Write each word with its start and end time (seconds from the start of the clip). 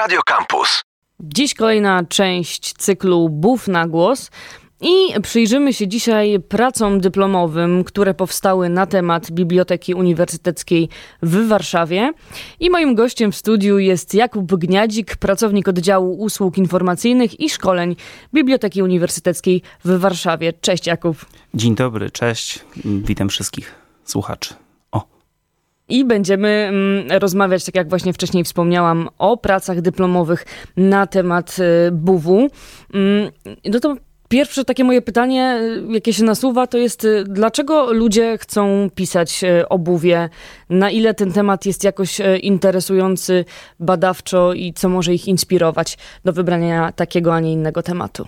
Radio 0.00 0.20
Campus. 0.22 0.82
Dziś 1.20 1.54
kolejna 1.54 2.04
część 2.08 2.72
cyklu 2.72 3.28
Buf 3.28 3.68
na 3.68 3.88
głos. 3.88 4.30
I 4.80 5.20
przyjrzymy 5.22 5.72
się 5.72 5.88
dzisiaj 5.88 6.40
pracom 6.48 7.00
dyplomowym, 7.00 7.84
które 7.84 8.14
powstały 8.14 8.68
na 8.68 8.86
temat 8.86 9.30
Biblioteki 9.30 9.94
Uniwersyteckiej 9.94 10.88
w 11.22 11.48
Warszawie. 11.48 12.12
I 12.60 12.70
moim 12.70 12.94
gościem 12.94 13.32
w 13.32 13.36
studiu 13.36 13.78
jest 13.78 14.14
Jakub 14.14 14.54
Gniadzik, 14.54 15.16
pracownik 15.16 15.68
oddziału 15.68 16.18
usług 16.18 16.58
informacyjnych 16.58 17.40
i 17.40 17.50
szkoleń 17.50 17.96
Biblioteki 18.34 18.82
Uniwersyteckiej 18.82 19.62
w 19.84 19.98
Warszawie. 19.98 20.52
Cześć 20.52 20.86
Jakub. 20.86 21.26
Dzień 21.54 21.74
dobry, 21.74 22.10
cześć. 22.10 22.58
Witam 22.84 23.28
wszystkich 23.28 23.74
słuchaczy. 24.04 24.54
I 25.90 26.04
będziemy 26.04 26.48
mm, 26.48 27.18
rozmawiać, 27.18 27.64
tak 27.64 27.74
jak 27.74 27.88
właśnie 27.88 28.12
wcześniej 28.12 28.44
wspomniałam, 28.44 29.08
o 29.18 29.36
pracach 29.36 29.80
dyplomowych 29.80 30.46
na 30.76 31.06
temat 31.06 31.56
y, 31.58 31.92
BUW. 31.92 32.48
Mm, 32.94 33.30
no 33.64 33.80
to 33.80 33.96
Pierwsze 34.30 34.64
takie 34.64 34.84
moje 34.84 35.02
pytanie, 35.02 35.60
y, 35.88 35.92
jakie 35.92 36.12
się 36.12 36.24
nasuwa, 36.24 36.66
to 36.66 36.78
jest, 36.78 37.04
y, 37.04 37.24
dlaczego 37.24 37.92
ludzie 37.92 38.38
chcą 38.38 38.88
pisać 38.94 39.40
o 39.68 39.78
buwie? 39.78 40.28
Na 40.68 40.90
ile 40.90 41.14
ten 41.14 41.32
temat 41.32 41.66
jest 41.66 41.84
jakoś 41.84 42.20
interesujący 42.42 43.44
badawczo 43.80 44.52
i 44.52 44.72
co 44.72 44.88
może 44.88 45.14
ich 45.14 45.28
inspirować 45.28 45.98
do 46.24 46.32
wybrania 46.32 46.92
takiego, 46.92 47.34
a 47.34 47.40
nie 47.40 47.52
innego 47.52 47.82
tematu? 47.82 48.26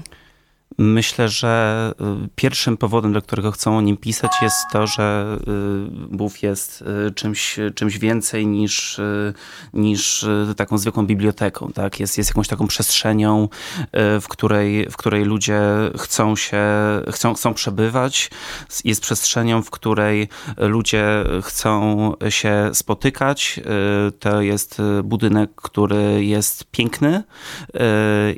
Myślę, 0.79 1.29
że 1.29 1.93
y, 2.25 2.29
pierwszym 2.37 2.77
powodem, 2.77 3.13
dla 3.13 3.21
którego 3.21 3.51
chcą 3.53 3.79
o 3.79 3.81
nim 3.81 3.97
pisać, 3.97 4.33
jest 4.43 4.57
to, 4.73 4.87
że 4.87 5.39
y, 5.41 6.17
BUF 6.17 6.43
jest 6.43 6.85
y, 7.09 7.13
czymś, 7.15 7.59
czymś 7.75 7.99
więcej 7.99 8.47
niż, 8.47 9.01
niż 9.75 10.27
taką 10.57 10.79
zwykłą 10.79 11.07
biblioteką. 11.07 11.73
Tak? 11.75 12.01
Jest, 12.01 12.19
jest 12.19 12.31
jakąś 12.31 12.49
taką 12.49 12.67
przestrzenią, 12.67 13.49
w 14.21 14.29
której, 14.29 14.87
w 14.91 14.97
której 14.97 15.25
ludzie 15.25 15.61
chcą 15.99 16.37
się, 16.37 16.65
chcą, 17.11 17.35
chcą 17.35 17.55
przebywać. 17.55 18.31
Jest 18.85 19.03
przestrzenią, 19.03 19.63
w 19.63 19.71
której 19.71 20.29
ludzie 20.57 21.05
chcą 21.43 22.13
się 22.29 22.71
spotykać. 22.73 23.61
To 24.21 24.41
jest 24.43 24.83
budynek, 25.05 25.51
który 25.55 26.25
jest 26.25 26.65
piękny 26.65 27.23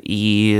i, 0.03 0.57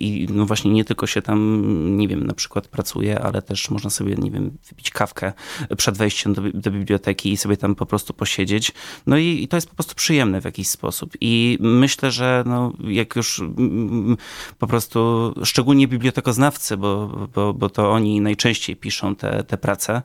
i 0.00 0.26
no 0.30 0.46
właśnie 0.46 0.70
nie 0.70 0.84
tylko 0.84 1.06
się 1.10 1.22
tam, 1.22 1.62
nie 1.96 2.08
wiem, 2.08 2.26
na 2.26 2.34
przykład 2.34 2.68
pracuje, 2.68 3.20
ale 3.20 3.42
też 3.42 3.70
można 3.70 3.90
sobie, 3.90 4.14
nie 4.14 4.30
wiem, 4.30 4.58
wypić 4.68 4.90
kawkę 4.90 5.32
przed 5.76 5.98
wejściem 5.98 6.34
do, 6.34 6.42
do 6.54 6.70
biblioteki 6.70 7.32
i 7.32 7.36
sobie 7.36 7.56
tam 7.56 7.74
po 7.74 7.86
prostu 7.86 8.14
posiedzieć. 8.14 8.72
No 9.06 9.16
i, 9.16 9.42
i, 9.42 9.48
to 9.48 9.56
jest 9.56 9.68
po 9.68 9.74
prostu 9.74 9.94
przyjemne 9.94 10.40
w 10.40 10.44
jakiś 10.44 10.68
sposób. 10.68 11.12
I 11.20 11.58
myślę, 11.60 12.10
że 12.10 12.44
no, 12.46 12.72
jak 12.84 13.16
już 13.16 13.42
po 14.58 14.66
prostu, 14.66 15.32
szczególnie 15.44 15.88
bibliotekoznawcy, 15.88 16.76
bo, 16.76 17.06
bo, 17.34 17.54
bo 17.54 17.68
to 17.70 17.90
oni 17.90 18.20
najczęściej 18.20 18.76
piszą 18.76 19.16
te, 19.16 19.44
te 19.44 19.58
prace, 19.58 20.02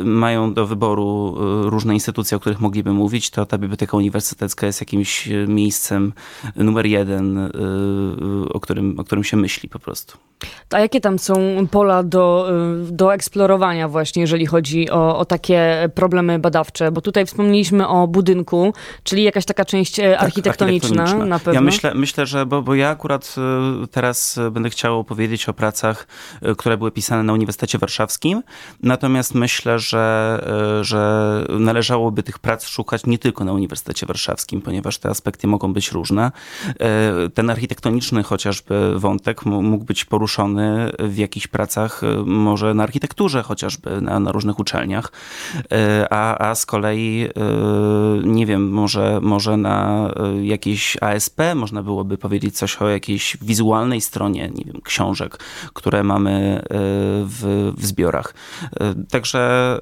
y, 0.00 0.04
mają 0.04 0.54
do 0.54 0.66
wyboru 0.66 1.36
y, 1.66 1.70
różne 1.70 1.94
instytucje, 1.94 2.36
o 2.36 2.40
których 2.40 2.60
mogliby 2.60 2.92
mówić, 2.92 3.30
to 3.30 3.46
ta 3.46 3.58
Biblioteka 3.58 3.96
Uniwersytecka 3.96 4.66
jest 4.66 4.80
jakimś 4.80 5.28
miejscem 5.48 6.12
numer 6.56 6.86
jeden, 6.86 7.38
y, 7.38 7.50
o 8.52 8.60
którym, 8.60 9.00
o 9.00 9.04
którym 9.04 9.24
się 9.24 9.36
myśli 9.36 9.68
po 9.68 9.78
prostu. 9.78 10.18
A 10.70 10.80
jakie 10.80 11.00
tam 11.00 11.18
są 11.18 11.66
pola 11.70 12.02
do, 12.02 12.50
y, 12.88 12.92
do 12.92 13.14
eksplorowania 13.14 13.88
właśnie, 13.88 14.20
jeżeli 14.20 14.46
chodzi 14.46 14.90
o, 14.90 15.18
o 15.18 15.24
takie 15.24 15.88
problemy 15.94 16.38
badawcze? 16.38 16.92
Bo 16.92 17.00
tutaj 17.00 17.26
wspomnieliśmy 17.26 17.88
o 17.88 18.06
budynku, 18.06 18.74
czyli 19.02 19.22
jakaś 19.22 19.44
taka 19.44 19.64
część 19.64 19.98
e, 19.98 20.12
tak, 20.12 20.22
architektoniczna, 20.22 21.02
architektoniczna, 21.02 21.26
na 21.26 21.38
pewno. 21.38 21.52
Ja 21.52 21.60
myślę, 21.60 21.94
myślę 21.94 22.26
że, 22.26 22.46
bo, 22.46 22.62
bo 22.62 22.74
ja 22.74 22.90
akurat 22.90 23.34
y, 23.84 23.86
teraz 23.86 24.38
będę 24.50 24.70
chciał 24.70 24.98
opowiedzieć 24.98 25.48
o 25.48 25.52
pracach, 25.52 26.06
y, 26.42 26.56
które 26.56 26.76
były 26.76 26.90
pisane 26.90 27.22
na 27.22 27.32
Uniwersytecie 27.32 27.78
Warszawskim, 27.78 28.42
natomiast 28.82 29.34
myślę, 29.34 29.78
że, 29.78 30.44
że 30.80 31.44
należałoby 31.48 32.22
tych 32.22 32.38
prac 32.38 32.66
szukać 32.66 33.06
nie 33.06 33.18
tylko 33.18 33.44
na 33.44 33.52
Uniwersytecie 33.52 34.06
Warszawskim, 34.06 34.62
ponieważ 34.62 34.98
te 34.98 35.08
aspekty 35.08 35.46
mogą 35.46 35.72
być 35.72 35.92
różne. 35.92 36.32
Ten 37.34 37.50
architektoniczny 37.50 38.22
chociażby 38.22 38.98
wątek 38.98 39.44
mógł 39.46 39.84
być 39.84 40.04
poruszony 40.10 40.92
w 40.98 41.18
jakichś 41.18 41.46
pracach, 41.46 42.02
y, 42.02 42.06
może 42.26 42.74
na 42.74 42.82
architekturze 42.82 43.42
chociażby, 43.42 44.00
na, 44.00 44.20
na 44.20 44.32
różnych 44.32 44.58
uczelniach, 44.58 45.12
y, 45.56 45.66
a, 46.10 46.48
a 46.48 46.54
z 46.54 46.66
kolei, 46.66 47.24
y, 47.24 48.26
nie 48.26 48.46
wiem, 48.46 48.70
może, 48.70 49.20
może 49.22 49.56
na 49.56 50.10
jakiejś 50.42 50.96
ASP 51.00 51.40
można 51.54 51.82
byłoby 51.82 52.18
powiedzieć 52.18 52.58
coś 52.58 52.76
o 52.76 52.88
jakiejś 52.88 53.36
wizualnej 53.42 54.00
stronie, 54.00 54.50
nie 54.54 54.64
wiem, 54.64 54.80
książek, 54.84 55.38
które 55.74 56.02
mamy 56.04 56.62
w, 57.24 57.72
w 57.76 57.86
zbiorach. 57.86 58.34
Także... 59.10 59.80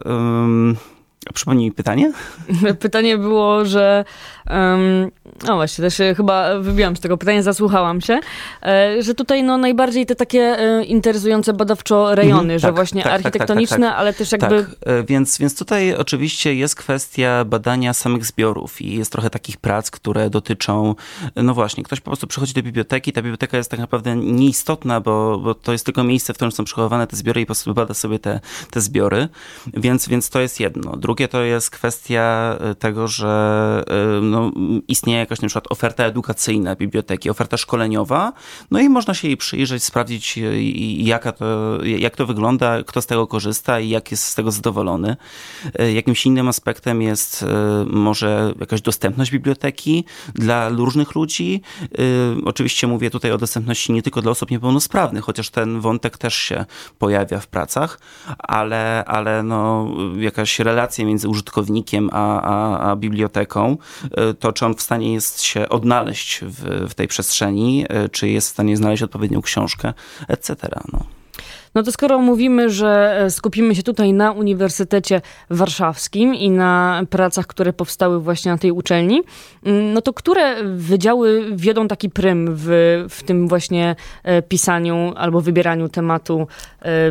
Przypomnij 1.35 1.65
mi 1.65 1.73
pytanie? 1.73 2.13
Pytanie 2.81 3.19
było, 3.19 3.65
że 3.65 4.05
Um, 4.51 5.11
no 5.47 5.55
właśnie, 5.55 5.83
też 5.83 6.01
chyba 6.17 6.59
wybiłam 6.61 6.97
z 6.97 7.01
tego 7.01 7.19
pytania, 7.19 7.43
zasłuchałam 7.43 8.01
się, 8.01 8.21
e, 8.63 9.03
że 9.03 9.15
tutaj 9.15 9.43
no 9.43 9.59
najbardziej 9.59 10.07
te 10.07 10.15
takie 10.15 10.41
e, 10.41 10.85
interesujące 10.85 11.53
badawczo 11.53 12.15
rejony, 12.15 12.41
mhm, 12.41 12.59
że 12.59 12.69
tak, 12.69 12.75
właśnie 12.75 13.03
tak, 13.03 13.13
tak, 13.13 13.23
tak 13.23 13.27
architektoniczne, 13.27 13.87
tak, 13.87 13.99
ale 13.99 14.15
też 14.15 14.33
jakby... 14.33 14.65
Tak, 14.65 14.77
e, 14.87 15.03
więc, 15.03 15.39
więc 15.39 15.59
tutaj 15.59 15.95
oczywiście 15.95 16.55
jest 16.55 16.77
kwestia 16.77 17.45
badania 17.45 17.95
samych 17.95 18.25
zbiorów 18.25 18.81
i 18.81 18.95
jest 18.95 19.13
trochę 19.13 19.31
takich 19.31 19.57
prac, 19.57 19.91
które 19.91 20.31
dotyczą, 20.31 20.95
no 21.37 21.55
właśnie, 21.55 21.85
ktoś 21.85 22.01
po 22.01 22.11
prostu 22.11 22.27
przychodzi 22.27 22.55
do 22.55 22.63
biblioteki, 22.63 23.13
ta 23.13 23.23
biblioteka 23.23 23.57
jest 23.57 23.71
tak 23.71 23.81
naprawdę 23.81 24.17
nieistotna, 24.17 25.01
bo, 25.01 25.39
bo 25.39 25.55
to 25.55 25.73
jest 25.73 25.85
tylko 25.85 26.05
miejsce, 26.05 26.33
w 26.33 26.37
którym 26.37 26.53
są 26.53 26.65
przechowywane 26.65 27.07
te 27.07 27.17
zbiory 27.17 27.41
i 27.41 27.45
po 27.45 27.47
prostu 27.47 27.75
bada 27.75 27.95
sobie 27.95 28.19
te, 28.19 28.41
te 28.71 28.81
zbiory, 28.81 29.29
więc, 29.75 30.09
więc 30.09 30.31
to 30.31 30.41
jest 30.41 30.61
jedno. 30.61 30.97
Drugie 31.09 31.29
to 31.29 31.43
jest 31.43 31.71
kwestia 31.71 32.57
tego, 32.79 33.09
że 33.09 33.85
no, 34.23 34.51
no, 34.57 34.81
istnieje 34.89 35.19
jakaś 35.19 35.41
na 35.41 35.49
przykład 35.49 35.73
oferta 35.73 36.05
edukacyjna 36.05 36.77
biblioteki, 36.77 37.31
oferta 37.31 37.57
szkoleniowa, 37.57 38.33
no 38.71 38.81
i 38.81 38.89
można 38.89 39.15
się 39.15 39.29
jej 39.29 39.37
przyjrzeć, 39.37 39.85
sprawdzić 39.85 40.39
jaka 40.97 41.33
to, 41.33 41.79
jak 41.85 42.17
to 42.17 42.27
wygląda, 42.27 42.83
kto 42.83 43.03
z 43.03 43.07
tego 43.07 43.27
korzysta 43.27 43.81
i 43.81 43.89
jak 43.89 44.11
jest 44.11 44.25
z 44.25 44.35
tego 44.35 44.51
zadowolony. 44.51 45.17
Jakimś 45.95 46.27
innym 46.27 46.49
aspektem 46.49 47.03
jest 47.03 47.45
może 47.87 48.53
jakaś 48.61 48.81
dostępność 48.81 49.31
biblioteki 49.31 50.05
dla 50.35 50.69
różnych 50.69 51.15
ludzi. 51.15 51.63
Oczywiście 52.45 52.87
mówię 52.87 53.11
tutaj 53.11 53.33
o 53.33 53.39
dostępności 53.39 53.93
nie 53.93 54.03
tylko 54.03 54.23
dla 54.23 54.31
osób 54.31 54.51
niepełnosprawnych, 54.51 55.25
chociaż 55.25 55.51
ten 55.51 55.81
wątek 55.81 56.19
też 56.19 56.35
się 56.35 56.65
pojawia 56.99 57.41
w 57.41 57.47
pracach, 57.47 58.01
ale, 58.39 59.05
ale 59.05 59.43
no, 59.43 59.89
jakaś 60.19 60.59
relacja 60.59 60.98
między 61.05 61.29
użytkownikiem 61.29 62.11
a, 62.13 62.43
a, 62.43 62.91
a 62.91 62.97
biblioteką 62.97 63.77
to, 64.39 64.53
czy 64.53 64.67
on 64.67 64.75
w 64.75 64.83
stanie 64.83 65.13
jest 65.13 65.43
się 65.43 65.69
odnaleźć 65.69 66.41
w, 66.43 66.91
w 66.91 66.95
tej 66.95 67.09
przestrzeni, 67.09 67.85
e, 67.89 68.09
czy 68.09 68.29
jest 68.29 68.49
w 68.49 68.51
stanie 68.51 68.77
znaleźć 68.77 69.03
odpowiednią 69.03 69.43
książkę, 69.43 69.93
etc. 70.29 70.57
No. 70.93 71.05
No 71.75 71.83
to 71.83 71.93
skoro 71.93 72.19
mówimy, 72.19 72.71
że 72.71 73.21
e, 73.21 73.31
skupimy 73.31 73.75
się 73.75 73.83
tutaj 73.83 74.13
na 74.13 74.33
Uniwersytecie 74.33 75.21
Warszawskim 75.51 76.35
i 76.35 76.51
na 76.51 77.03
pracach, 77.11 77.47
które 77.47 77.73
powstały 77.73 78.21
właśnie 78.21 78.53
na 78.53 78.59
tej 78.59 78.73
uczelni, 78.73 79.23
mm, 79.65 79.93
no 79.93 80.03
to 80.03 80.13
które 80.13 80.65
wydziały 80.65 81.57
wiodą 81.57 81.89
taki 81.89 82.11
prym 82.11 82.49
w, 82.51 82.69
w 83.11 83.23
tym 83.23 83.49
właśnie 83.49 83.97
e, 84.23 84.43
pisaniu 84.43 85.13
albo 85.17 85.41
wybieraniu 85.41 85.89
tematu 85.89 86.47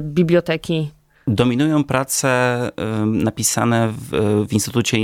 biblioteki? 0.02 0.97
Dominują 1.28 1.84
prace 1.84 2.72
napisane 3.06 3.92
w, 3.92 4.10
w 4.50 4.54
Instytucie 4.54 4.98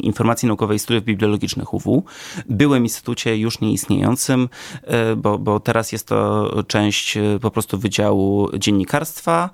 Informacji 0.00 0.48
Naukowej 0.48 0.76
i 0.76 0.78
Studiów 0.78 1.04
Bibliologicznych 1.04 1.74
UW, 1.74 2.04
byłym 2.48 2.82
instytucie 2.82 3.36
już 3.36 3.60
nieistniejącym, 3.60 4.48
e, 4.82 5.16
bo, 5.16 5.38
bo 5.38 5.60
teraz 5.60 5.92
jest 5.92 6.06
to 6.06 6.50
część 6.66 7.18
po 7.40 7.50
prostu 7.50 7.78
Wydziału 7.78 8.58
Dziennikarstwa. 8.58 9.50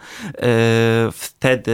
Wtedy, 1.13 1.73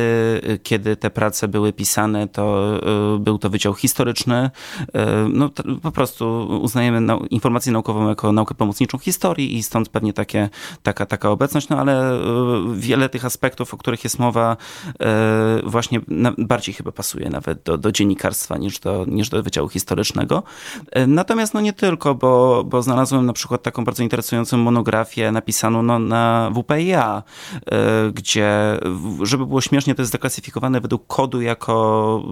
kiedy 0.62 0.96
te 0.96 1.10
prace 1.10 1.48
były 1.48 1.72
pisane, 1.72 2.28
to 2.28 2.72
był 3.18 3.38
to 3.38 3.50
Wydział 3.50 3.74
Historyczny. 3.74 4.50
No, 5.28 5.50
po 5.82 5.92
prostu 5.92 6.48
uznajemy 6.62 7.16
informację 7.30 7.72
naukową 7.72 8.08
jako 8.08 8.32
naukę 8.32 8.54
pomocniczą 8.54 8.98
historii 8.98 9.56
i 9.56 9.62
stąd 9.62 9.88
pewnie 9.88 10.12
takie, 10.12 10.48
taka, 10.82 11.06
taka 11.06 11.30
obecność, 11.30 11.68
no 11.68 11.78
ale 11.78 12.20
wiele 12.74 13.08
tych 13.08 13.24
aspektów 13.24 13.53
aspektów, 13.54 13.74
o 13.74 13.76
których 13.76 14.04
jest 14.04 14.18
mowa, 14.18 14.56
właśnie 15.64 16.00
bardziej 16.38 16.74
chyba 16.74 16.92
pasuje 16.92 17.30
nawet 17.30 17.62
do, 17.62 17.78
do 17.78 17.92
dziennikarstwa 17.92 18.56
niż 18.58 18.78
do, 18.78 19.04
niż 19.08 19.28
do 19.28 19.42
Wydziału 19.42 19.68
Historycznego. 19.68 20.42
Natomiast 21.06 21.54
no 21.54 21.60
nie 21.60 21.72
tylko, 21.72 22.14
bo, 22.14 22.64
bo 22.64 22.82
znalazłem 22.82 23.26
na 23.26 23.32
przykład 23.32 23.62
taką 23.62 23.84
bardzo 23.84 24.02
interesującą 24.02 24.56
monografię 24.56 25.32
napisaną 25.32 25.82
no, 25.82 25.98
na 25.98 26.50
WPIA, 26.54 27.22
gdzie, 28.12 28.78
żeby 29.22 29.46
było 29.46 29.60
śmiesznie, 29.60 29.94
to 29.94 30.02
jest 30.02 30.12
zaklasyfikowane 30.12 30.80
według 30.80 31.06
kodu 31.06 31.40
jako 31.40 32.22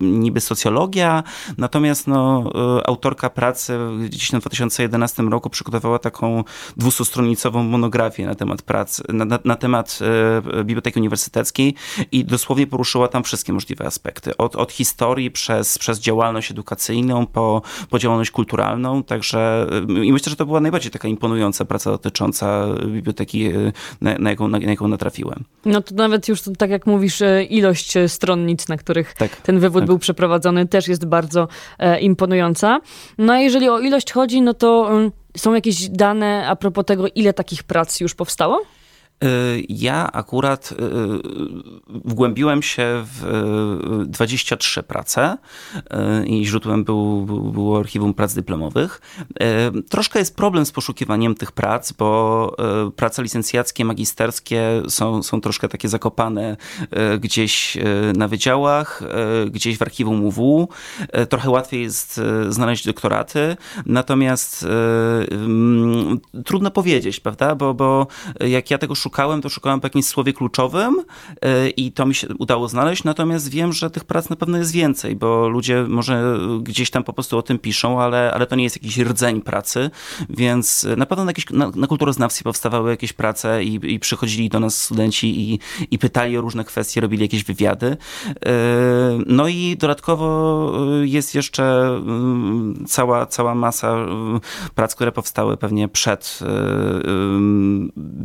niby 0.00 0.40
socjologia, 0.40 1.22
natomiast 1.58 2.06
no, 2.06 2.50
autorka 2.86 3.30
pracy 3.30 3.78
gdzieś 4.08 4.32
na 4.32 4.38
2011 4.38 5.22
roku 5.22 5.50
przygotowała 5.50 5.98
taką 5.98 6.44
dwusostronicową 6.76 7.62
monografię 7.62 8.26
na 8.26 8.34
temat 8.34 8.62
pracy, 8.62 9.02
na, 9.08 9.24
na, 9.24 9.38
na 9.44 9.56
temat 9.56 9.98
e, 10.58 10.61
Biblioteki 10.64 10.98
Uniwersyteckiej 10.98 11.74
i 12.12 12.24
dosłownie 12.24 12.66
poruszyła 12.66 13.08
tam 13.08 13.24
wszystkie 13.24 13.52
możliwe 13.52 13.86
aspekty. 13.86 14.36
Od, 14.36 14.56
od 14.56 14.72
historii 14.72 15.30
przez, 15.30 15.78
przez 15.78 16.00
działalność 16.00 16.50
edukacyjną 16.50 17.26
po, 17.26 17.62
po 17.90 17.98
działalność 17.98 18.30
kulturalną, 18.30 19.02
także 19.02 19.66
e, 19.98 20.04
i 20.04 20.12
myślę, 20.12 20.30
że 20.30 20.36
to 20.36 20.46
była 20.46 20.60
najbardziej 20.60 20.90
taka 20.90 21.08
imponująca 21.08 21.64
praca 21.64 21.90
dotycząca 21.90 22.66
biblioteki, 22.86 23.46
e, 23.46 23.72
na, 24.00 24.18
na, 24.18 24.30
jaką, 24.30 24.48
na, 24.48 24.58
na 24.58 24.70
jaką 24.70 24.88
natrafiłem. 24.88 25.44
No 25.64 25.82
to 25.82 25.94
nawet 25.94 26.28
już, 26.28 26.40
tak 26.58 26.70
jak 26.70 26.86
mówisz, 26.86 27.22
ilość 27.50 27.94
stronnic, 28.06 28.68
na 28.68 28.76
których 28.76 29.14
tak, 29.14 29.36
ten 29.36 29.58
wywód 29.58 29.80
tak. 29.80 29.86
był 29.86 29.98
przeprowadzony, 29.98 30.68
też 30.68 30.88
jest 30.88 31.06
bardzo 31.06 31.48
e, 31.78 32.00
imponująca. 32.00 32.80
No 33.18 33.32
a 33.32 33.38
jeżeli 33.38 33.68
o 33.68 33.80
ilość 33.80 34.12
chodzi, 34.12 34.42
no 34.42 34.54
to 34.54 34.88
um, 34.90 35.10
są 35.36 35.54
jakieś 35.54 35.88
dane 35.88 36.46
a 36.48 36.56
propos 36.56 36.84
tego, 36.84 37.04
ile 37.14 37.32
takich 37.32 37.62
prac 37.62 38.00
już 38.00 38.14
powstało? 38.14 38.62
Y, 39.22 39.64
ja 39.68 40.12
akurat 40.12 40.72
y, 40.72 40.74
y, 40.74 40.88
wgłębiłem 41.88 42.62
się 42.62 43.04
w 43.04 44.04
23 44.06 44.82
prace 44.82 45.38
i 46.26 46.46
źródłem 46.46 46.84
był, 46.84 47.26
było 47.26 47.78
archiwum 47.78 48.14
prac 48.14 48.34
dyplomowych. 48.34 49.00
Troszkę 49.88 50.18
jest 50.18 50.36
problem 50.36 50.66
z 50.66 50.72
poszukiwaniem 50.72 51.34
tych 51.34 51.52
prac, 51.52 51.92
bo 51.92 52.56
prace 52.96 53.22
licencjackie, 53.22 53.84
magisterskie 53.84 54.82
są, 54.88 55.22
są 55.22 55.40
troszkę 55.40 55.68
takie 55.68 55.88
zakopane 55.88 56.56
gdzieś 57.20 57.78
na 58.16 58.28
wydziałach, 58.28 59.02
gdzieś 59.50 59.78
w 59.78 59.82
archiwum 59.82 60.24
UW. 60.24 60.68
Trochę 61.28 61.50
łatwiej 61.50 61.82
jest 61.82 62.20
znaleźć 62.48 62.86
doktoraty, 62.86 63.56
natomiast 63.86 64.66
trudno 66.44 66.70
powiedzieć, 66.70 67.20
prawda, 67.20 67.54
bo, 67.54 67.74
bo 67.74 68.06
jak 68.40 68.70
ja 68.70 68.78
tego 68.78 68.94
szukałem, 68.94 69.11
szukałem, 69.12 69.42
to 69.42 69.48
szukałem 69.48 69.80
po 69.80 69.86
jakimś 69.86 70.04
słowie 70.04 70.32
kluczowym 70.32 71.04
e, 71.42 71.68
i 71.68 71.92
to 71.92 72.06
mi 72.06 72.14
się 72.14 72.28
udało 72.38 72.68
znaleźć, 72.68 73.04
natomiast 73.04 73.50
wiem, 73.50 73.72
że 73.72 73.90
tych 73.90 74.04
prac 74.04 74.30
na 74.30 74.36
pewno 74.36 74.58
jest 74.58 74.72
więcej, 74.72 75.16
bo 75.16 75.48
ludzie 75.48 75.84
może 75.88 76.38
gdzieś 76.60 76.90
tam 76.90 77.04
po 77.04 77.12
prostu 77.12 77.38
o 77.38 77.42
tym 77.42 77.58
piszą, 77.58 78.00
ale, 78.00 78.32
ale 78.34 78.46
to 78.46 78.56
nie 78.56 78.64
jest 78.64 78.82
jakiś 78.82 78.98
rdzeń 78.98 79.40
pracy, 79.42 79.90
więc 80.30 80.86
na 80.96 81.06
pewno 81.06 81.24
na, 81.24 81.30
jakieś, 81.30 81.50
na, 81.50 81.70
na 81.74 81.86
kulturoznawstwie 81.86 82.44
powstawały 82.44 82.90
jakieś 82.90 83.12
prace 83.12 83.64
i, 83.64 83.94
i 83.94 83.98
przychodzili 83.98 84.48
do 84.48 84.60
nas 84.60 84.82
studenci 84.82 85.40
i, 85.40 85.58
i 85.90 85.98
pytali 85.98 86.38
o 86.38 86.40
różne 86.40 86.64
kwestie, 86.64 87.00
robili 87.00 87.22
jakieś 87.22 87.44
wywiady. 87.44 87.96
E, 88.46 88.52
no 89.26 89.48
i 89.48 89.76
dodatkowo 89.78 90.72
e, 91.02 91.06
jest 91.06 91.34
jeszcze 91.34 91.64
mm, 91.86 92.84
cała, 92.86 93.26
cała 93.26 93.54
masa 93.54 93.96
prac, 94.74 94.94
które 94.94 95.12
powstały 95.12 95.56
pewnie 95.56 95.88
przed 95.88 96.38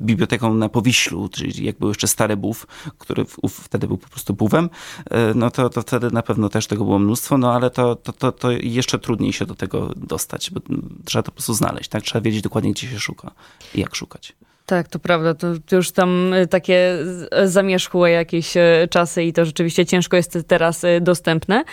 biblioteką 0.07 0.53
na 0.53 0.69
Powiślu, 0.69 1.29
czyli 1.29 1.65
jak 1.65 1.79
był 1.79 1.89
jeszcze 1.89 2.07
stary 2.07 2.37
bów, 2.37 2.67
który 2.97 3.25
wtedy 3.49 3.87
był 3.87 3.97
po 3.97 4.09
prostu 4.09 4.33
buwem, 4.33 4.69
e, 5.09 5.33
no 5.33 5.51
to, 5.51 5.69
to 5.69 5.81
wtedy 5.81 6.11
na 6.11 6.21
pewno 6.21 6.49
też 6.49 6.67
tego 6.67 6.83
było 6.83 6.99
mnóstwo, 6.99 7.37
no 7.37 7.53
ale 7.53 7.69
to, 7.69 7.95
to, 7.95 8.13
to, 8.13 8.31
to 8.31 8.51
jeszcze 8.51 8.99
trudniej 8.99 9.33
się 9.33 9.45
do 9.45 9.55
tego 9.55 9.93
dostać, 9.95 10.51
bo 10.51 10.61
trzeba 11.05 11.23
to 11.23 11.31
po 11.31 11.35
prostu 11.35 11.53
znaleźć, 11.53 11.89
tak? 11.89 12.03
Trzeba 12.03 12.21
wiedzieć 12.21 12.41
dokładnie, 12.41 12.71
gdzie 12.71 12.87
się 12.87 12.99
szuka 12.99 13.31
i 13.75 13.79
jak 13.79 13.95
szukać. 13.95 14.33
Tak, 14.69 14.87
to 14.87 14.99
prawda. 14.99 15.33
To, 15.33 15.47
to, 15.65 15.75
już 15.75 15.91
tam 15.91 16.33
y, 16.33 16.47
takie 16.47 16.97
zamierzchłe 17.45 18.11
jakieś 18.11 18.57
y, 18.57 18.87
czasy 18.89 19.23
i 19.23 19.33
to 19.33 19.45
rzeczywiście 19.45 19.85
ciężko 19.85 20.17
jest 20.17 20.37
teraz 20.47 20.83
y, 20.83 21.01
dostępne. 21.01 21.63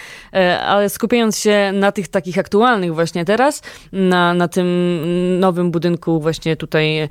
Ale 0.67 0.88
skupiając 0.88 1.38
się 1.38 1.73
na 1.73 1.93
tych 1.93 2.08
takich 2.08 2.38
aktualnych 2.38 2.94
właśnie 2.94 3.25
teraz, 3.25 3.62
na, 3.93 4.35
na 4.35 4.49
tym 4.49 4.69
nowym 5.41 5.70
budynku 5.70 6.20
właśnie 6.20 6.56
tutaj 6.56 7.08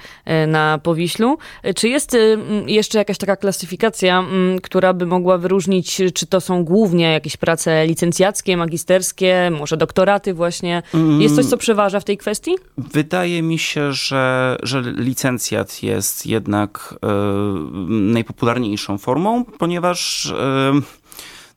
na 0.48 0.80
Powiślu, 0.84 1.38
czy 1.76 1.90
jest 1.90 2.18
jeszcze 2.66 2.98
jakaś 2.98 3.18
taka 3.18 3.36
klasyfikacja, 3.36 4.24
która 4.64 4.94
by 4.94 5.06
mogła 5.06 5.38
wyróżnić, 5.38 6.02
czy 6.14 6.28
to 6.28 6.42
są 6.42 6.64
głównie 6.64 7.12
jakieś 7.12 7.38
prace 7.38 7.86
licencjackie, 7.86 8.58
magisterskie, 8.58 9.52
może 9.60 9.78
doktoraty 9.78 10.34
właśnie? 10.34 10.84
Jest 11.20 11.36
coś, 11.36 11.46
co 11.46 11.58
przeważa 11.58 12.00
w 12.00 12.04
tej 12.04 12.18
kwestii? 12.18 12.52
Wydaje 12.78 13.42
mi 13.42 13.60
się, 13.60 13.94
że, 13.94 14.56
że 14.64 14.82
licencjat 14.82 15.73
jest 15.82 16.26
jednak 16.26 16.96
e, 17.04 17.08
najpopularniejszą 17.90 18.98
formą, 18.98 19.46
ponieważ 19.46 20.26
e, 20.26 20.74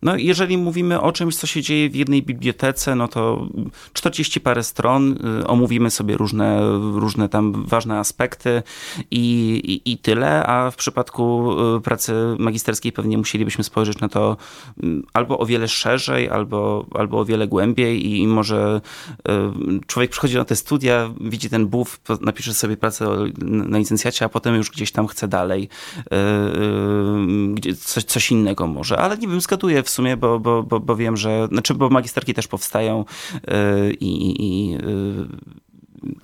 no, 0.02 0.16
jeżeli 0.16 0.58
mówimy 0.58 1.00
o 1.00 1.12
czymś, 1.12 1.36
co 1.36 1.46
się 1.46 1.62
dzieje 1.62 1.90
w 1.90 1.94
jednej 1.94 2.22
bibliotece, 2.22 2.94
no 2.94 3.08
to 3.08 3.48
40 3.92 4.40
parę 4.40 4.62
stron, 4.62 5.18
y, 5.40 5.46
omówimy 5.46 5.90
sobie 5.90 6.16
różne, 6.16 6.60
różne 6.94 7.28
tam 7.28 7.64
ważne 7.66 7.98
aspekty 7.98 8.62
i, 9.10 9.22
i, 9.64 9.92
i 9.92 9.98
tyle, 9.98 10.46
a 10.46 10.70
w 10.70 10.76
przypadku 10.76 11.52
y, 11.76 11.80
pracy 11.80 12.12
magisterskiej 12.38 12.92
pewnie 12.92 13.18
musielibyśmy 13.18 13.64
spojrzeć 13.64 14.00
na 14.00 14.08
to 14.08 14.36
mm, 14.82 15.02
albo 15.12 15.38
o 15.38 15.46
wiele 15.46 15.68
szerzej, 15.68 16.28
albo, 16.28 16.86
albo 16.94 17.18
o 17.18 17.24
wiele 17.24 17.48
głębiej 17.48 18.06
i, 18.06 18.20
i 18.20 18.26
może 18.26 18.80
y, 19.18 19.32
człowiek 19.86 20.10
przychodzi 20.10 20.36
na 20.36 20.44
te 20.44 20.56
studia, 20.56 21.10
widzi 21.20 21.50
ten 21.50 21.66
buf, 21.66 22.00
napisze 22.20 22.54
sobie 22.54 22.76
pracę 22.76 23.16
na 23.42 23.78
licencjacie, 23.78 24.24
a 24.24 24.28
potem 24.28 24.54
już 24.54 24.70
gdzieś 24.70 24.92
tam 24.92 25.06
chce 25.06 25.28
dalej 25.28 25.68
coś, 27.80 28.04
coś 28.04 28.30
innego 28.30 28.66
może, 28.66 28.98
ale 28.98 29.18
nie 29.18 29.28
wiem, 29.28 29.40
zgaduję 29.40 29.82
w 29.86 29.90
sumie, 29.90 30.16
bo, 30.16 30.40
bo, 30.40 30.62
bo, 30.62 30.80
bo 30.80 30.96
wiem, 30.96 31.16
że, 31.16 31.48
znaczy, 31.52 31.74
bo 31.74 31.88
magisterki 31.88 32.34
też 32.34 32.48
powstają 32.48 33.04
yy, 33.34 33.92
i, 33.92 34.42
i 34.44 34.70
yy, 34.70 34.80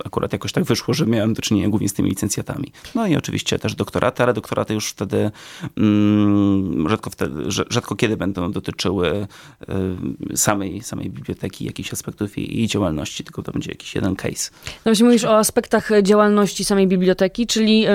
akurat 0.05 0.33
jakoś 0.33 0.51
tak 0.51 0.63
wyszło, 0.63 0.93
że 0.93 1.05
miałem 1.05 1.33
do 1.33 1.41
czynienia 1.41 1.69
głównie 1.69 1.89
z 1.89 1.93
tymi 1.93 2.09
licencjatami. 2.09 2.71
No 2.95 3.07
i 3.07 3.15
oczywiście 3.15 3.59
też 3.59 3.75
doktoraty, 3.75 4.23
ale 4.23 4.33
doktoraty 4.33 4.73
już 4.73 4.89
wtedy 4.89 5.31
mm, 5.77 6.89
rzadko, 6.89 7.09
wtedy, 7.09 7.43
rzadko 7.47 7.95
kiedy 7.95 8.17
będą 8.17 8.51
dotyczyły 8.51 9.27
y, 10.33 10.37
samej, 10.37 10.81
samej 10.81 11.09
biblioteki, 11.09 11.65
jakichś 11.65 11.93
aspektów 11.93 12.37
jej, 12.37 12.57
jej 12.57 12.67
działalności, 12.67 13.23
tylko 13.23 13.43
to 13.43 13.51
będzie 13.51 13.71
jakiś 13.71 13.95
jeden 13.95 14.15
case. 14.15 14.51
No 14.65 14.81
właśnie 14.83 15.05
mówisz 15.05 15.23
o 15.23 15.37
aspektach 15.37 15.89
działalności 16.01 16.65
samej 16.65 16.87
biblioteki, 16.87 17.47
czyli 17.47 17.85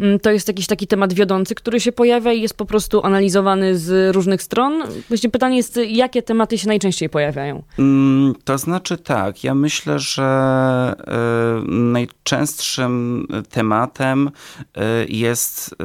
y, 0.00 0.18
to 0.18 0.30
jest 0.30 0.48
jakiś 0.48 0.66
taki 0.66 0.86
temat 0.86 1.12
wiodący, 1.12 1.54
który 1.54 1.80
się 1.80 1.92
pojawia 1.92 2.32
i 2.32 2.42
jest 2.42 2.56
po 2.56 2.66
prostu 2.66 3.04
analizowany 3.04 3.78
z 3.78 4.14
różnych 4.14 4.42
stron. 4.42 4.82
Właśnie 5.08 5.30
pytanie 5.30 5.56
jest, 5.56 5.80
jakie 5.88 6.22
tematy 6.22 6.58
się 6.58 6.68
najczęściej 6.68 7.08
pojawiają? 7.08 7.62
Mm, 7.78 8.34
to 8.44 8.58
znaczy 8.58 8.98
tak, 8.98 9.44
ja 9.44 9.54
myślę, 9.54 9.98
że 9.98 10.94
y, 11.00 11.35
najczęstszym 11.66 13.26
tematem 13.50 14.30
y, 14.76 14.80
jest, 15.08 15.76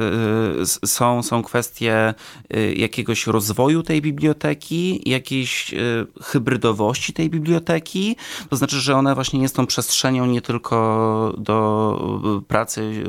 y, 0.82 0.88
są, 0.88 1.22
są 1.22 1.42
kwestie 1.42 2.14
y, 2.56 2.74
jakiegoś 2.74 3.26
rozwoju 3.26 3.82
tej 3.82 4.02
biblioteki, 4.02 5.10
jakiejś 5.10 5.74
hybrydowości 6.22 7.12
tej 7.12 7.30
biblioteki. 7.30 8.16
To 8.50 8.56
znaczy, 8.56 8.80
że 8.80 8.96
ona 8.96 9.14
właśnie 9.14 9.42
jest 9.42 9.56
tą 9.56 9.66
przestrzenią 9.66 10.26
nie 10.26 10.42
tylko 10.42 11.34
do 11.38 12.42
pracy, 12.48 13.04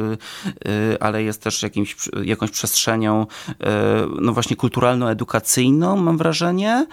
ale 1.00 1.24
jest 1.24 1.42
też 1.42 1.64
jakimś, 1.64 1.96
jakąś 2.24 2.52
przestrzenią 2.52 3.28
no 4.22 4.34
właśnie 4.34 4.56
kulturalno-edukacyjną, 4.56 5.98
mam 5.98 6.18
wrażenie. 6.18 6.88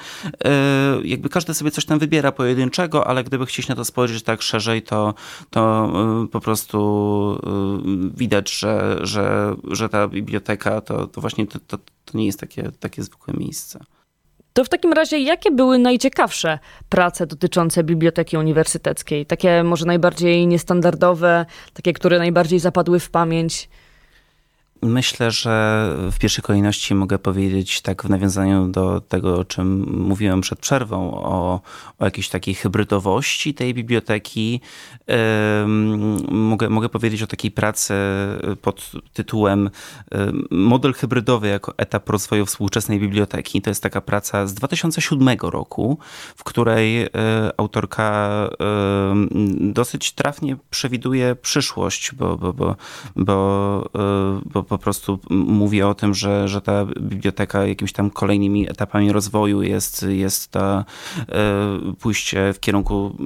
Jakby 1.05 1.29
każdy 1.29 1.55
sobie 1.55 1.71
coś 1.71 1.85
tam 1.85 1.99
wybiera 1.99 2.33
pojedynczego, 2.33 3.07
ale 3.07 3.25
gdyby 3.25 3.47
chcieć 3.47 3.69
na 3.69 3.75
to 3.75 3.85
spojrzeć 3.85 4.23
tak 4.23 4.43
szerzej, 4.43 4.83
to, 4.83 5.15
to 5.51 5.93
y, 6.25 6.29
po 6.29 6.41
prostu 6.41 7.39
y, 8.15 8.17
widać, 8.17 8.53
że, 8.53 8.99
że, 9.01 9.55
że 9.71 9.89
ta 9.89 10.09
biblioteka 10.09 10.81
to, 10.81 11.07
to 11.07 11.21
właśnie 11.21 11.47
to, 11.47 11.59
to, 11.67 11.79
to 11.79 12.19
nie 12.19 12.27
jest 12.27 12.41
takie, 12.41 12.71
takie 12.81 13.03
zwykłe 13.03 13.35
miejsce. 13.37 13.81
To 14.53 14.65
w 14.65 14.69
takim 14.69 14.93
razie, 14.93 15.19
jakie 15.19 15.51
były 15.51 15.79
najciekawsze 15.79 16.59
prace 16.89 17.27
dotyczące 17.27 17.85
biblioteki 17.85 18.37
uniwersyteckiej? 18.37 19.27
Takie 19.27 19.65
może 19.65 19.87
najbardziej 19.87 20.47
niestandardowe, 20.47 21.47
takie, 21.75 21.93
które 21.93 22.19
najbardziej 22.19 22.59
zapadły 22.59 23.01
w 23.01 23.11
pamięć? 23.11 23.69
Myślę, 24.83 25.31
że 25.31 25.87
w 26.13 26.19
pierwszej 26.19 26.43
kolejności 26.43 26.95
mogę 26.95 27.19
powiedzieć 27.19 27.81
tak 27.81 28.03
w 28.03 28.09
nawiązaniu 28.11 28.67
do 28.67 29.01
tego, 29.01 29.39
o 29.39 29.45
czym 29.45 29.97
mówiłem 29.99 30.41
przed 30.41 30.59
przerwą, 30.59 31.15
o, 31.15 31.61
o 31.99 32.05
jakiejś 32.05 32.29
takiej 32.29 32.55
hybrydowości 32.55 33.55
tej 33.55 33.75
biblioteki. 33.75 34.61
Mogę, 36.31 36.69
mogę 36.69 36.89
powiedzieć 36.89 37.23
o 37.23 37.27
takiej 37.27 37.51
pracy 37.51 37.95
pod 38.63 38.91
tytułem 39.13 39.71
Model 40.51 40.93
hybrydowy 40.93 41.49
jako 41.49 41.75
etap 41.77 42.09
rozwoju 42.09 42.47
współczesnej 42.47 43.01
biblioteki. 43.01 43.63
To 43.63 43.71
jest 43.71 43.83
taka 43.83 44.01
praca 44.01 44.47
z 44.47 44.55
2007 44.55 45.29
roku, 45.43 45.99
w 46.37 46.45
której 46.45 47.03
e, 47.03 47.09
autorka 47.57 48.31
dosyć 49.61 50.13
trafnie 50.13 50.57
przewiduje 50.71 51.37
przyszłość, 51.37 52.15
bo, 52.15 52.37
bo, 52.37 52.53
bo, 52.53 52.77
bo, 54.47 54.63
bo 54.63 54.70
po 54.71 54.79
prostu 54.79 55.19
mówi 55.31 55.83
o 55.83 55.95
tym, 55.95 56.15
że, 56.15 56.49
że 56.49 56.61
ta 56.61 56.85
biblioteka 56.85 57.67
jakimiś 57.67 57.93
tam 57.93 58.11
kolejnymi 58.11 58.71
etapami 58.71 59.13
rozwoju 59.13 59.63
jest, 59.63 60.07
jest 60.09 60.51
ta 60.51 60.85
e, 61.29 61.95
pójście 61.99 62.53
w 62.53 62.61
kierunku 62.61 63.17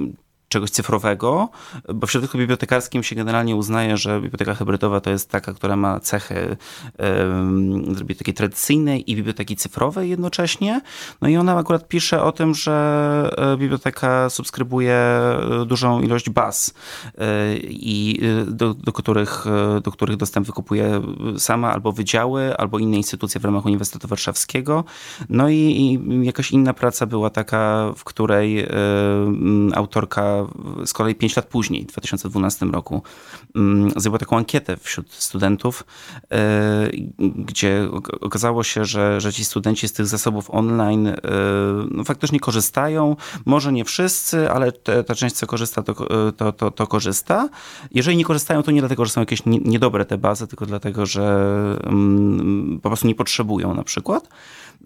czegoś 0.49 0.69
cyfrowego, 0.69 1.49
bo 1.93 2.07
w 2.07 2.11
środowisku 2.11 2.37
bibliotekarskim 2.37 3.03
się 3.03 3.15
generalnie 3.15 3.55
uznaje, 3.55 3.97
że 3.97 4.21
biblioteka 4.21 4.55
hybrydowa 4.55 5.01
to 5.01 5.09
jest 5.09 5.29
taka, 5.29 5.53
która 5.53 5.75
ma 5.75 5.99
cechy 5.99 6.57
um, 6.99 7.83
biblioteki 7.83 8.33
tradycyjnej 8.33 9.11
i 9.11 9.15
biblioteki 9.15 9.55
cyfrowej 9.55 10.09
jednocześnie. 10.09 10.81
No 11.21 11.27
i 11.27 11.37
ona 11.37 11.57
akurat 11.57 11.87
pisze 11.87 12.23
o 12.23 12.31
tym, 12.31 12.55
że 12.55 13.35
e, 13.37 13.57
biblioteka 13.57 14.29
subskrybuje 14.29 14.95
e, 14.95 15.65
dużą 15.65 16.01
ilość 16.01 16.29
baz 16.29 16.73
e, 17.17 17.55
i 17.59 18.19
do, 18.47 18.73
do, 18.73 18.91
których, 18.93 19.45
do 19.83 19.91
których 19.91 20.17
dostęp 20.17 20.47
wykupuje 20.47 21.01
sama 21.37 21.73
albo 21.73 21.91
wydziały, 21.91 22.57
albo 22.57 22.79
inne 22.79 22.97
instytucje 22.97 23.41
w 23.41 23.45
ramach 23.45 23.65
Uniwersytetu 23.65 24.07
Warszawskiego. 24.07 24.83
No 25.29 25.49
i, 25.49 25.55
i 25.55 25.99
jakaś 26.25 26.51
inna 26.51 26.73
praca 26.73 27.05
była 27.05 27.29
taka, 27.29 27.91
w 27.95 28.03
której 28.03 28.67
autorka 29.73 30.34
z 30.85 30.93
kolei 30.93 31.15
5 31.15 31.35
lat 31.35 31.45
później, 31.45 31.83
w 31.83 31.87
2012 31.87 32.71
roku, 32.71 33.01
mm, 33.55 33.91
zrobiła 33.95 34.19
taką 34.19 34.37
ankietę 34.37 34.77
wśród 34.77 35.13
studentów, 35.13 35.85
e, 36.31 36.89
gdzie 37.19 37.89
okazało 38.21 38.63
się, 38.63 38.85
że, 38.85 39.21
że 39.21 39.33
ci 39.33 39.45
studenci 39.45 39.87
z 39.87 39.93
tych 39.93 40.05
zasobów 40.05 40.51
online 40.51 41.07
e, 41.07 41.15
no, 41.91 42.03
faktycznie 42.03 42.39
korzystają. 42.39 43.15
Może 43.45 43.73
nie 43.73 43.85
wszyscy, 43.85 44.51
ale 44.51 44.71
te, 44.71 45.03
ta 45.03 45.15
część, 45.15 45.35
co 45.35 45.47
korzysta, 45.47 45.83
to, 45.83 45.93
to, 46.37 46.51
to, 46.51 46.71
to, 46.71 46.87
korzysta. 46.87 47.49
Jeżeli 47.91 48.17
nie 48.17 48.25
korzystają, 48.25 48.63
to 48.63 48.71
nie 48.71 48.81
dlatego, 48.81 49.05
że 49.05 49.11
są 49.11 49.21
jakieś 49.21 49.41
niedobre 49.45 50.05
te 50.05 50.17
bazy, 50.17 50.47
tylko 50.47 50.65
dlatego, 50.65 51.05
że 51.05 51.77
mm, 51.83 52.79
po 52.83 52.89
prostu 52.89 53.07
nie 53.07 53.15
potrzebują 53.15 53.73
na 53.73 53.83
przykład. 53.83 54.29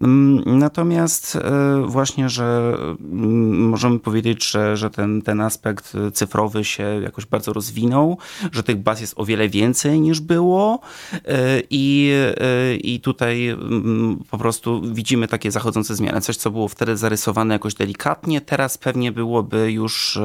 Mm, 0.02 0.58
natomiast 0.58 1.36
e, 1.36 1.82
właśnie, 1.86 2.28
że 2.28 2.76
mm, 3.00 3.68
możemy 3.68 3.98
powiedzieć, 3.98 4.50
że, 4.50 4.76
że 4.76 4.90
ten, 4.90 5.22
ten 5.22 5.40
aspekt 5.40 5.92
cyfrowy 6.12 6.64
się 6.64 6.82
jakoś 7.02 7.26
bardzo 7.26 7.52
rozwinął, 7.52 8.18
że 8.52 8.62
tych 8.62 8.76
baz 8.76 9.00
jest 9.00 9.14
o 9.16 9.24
wiele 9.24 9.48
więcej 9.48 10.00
niż 10.00 10.20
było 10.20 10.80
e, 11.12 11.62
i, 11.70 12.12
e, 12.36 12.76
i 12.76 13.00
tutaj 13.00 13.48
mm, 13.48 14.18
po 14.30 14.38
prostu 14.38 14.82
widzimy 14.92 15.28
takie 15.28 15.50
zachodzące 15.50 15.94
zmiany. 15.94 16.20
Coś, 16.20 16.36
co 16.36 16.50
było 16.50 16.68
wtedy 16.68 16.96
zarysowane 16.96 17.54
jakoś 17.54 17.74
delikatnie, 17.74 18.40
teraz 18.40 18.78
pewnie 18.78 19.12
byłoby 19.12 19.72
już 19.72 20.18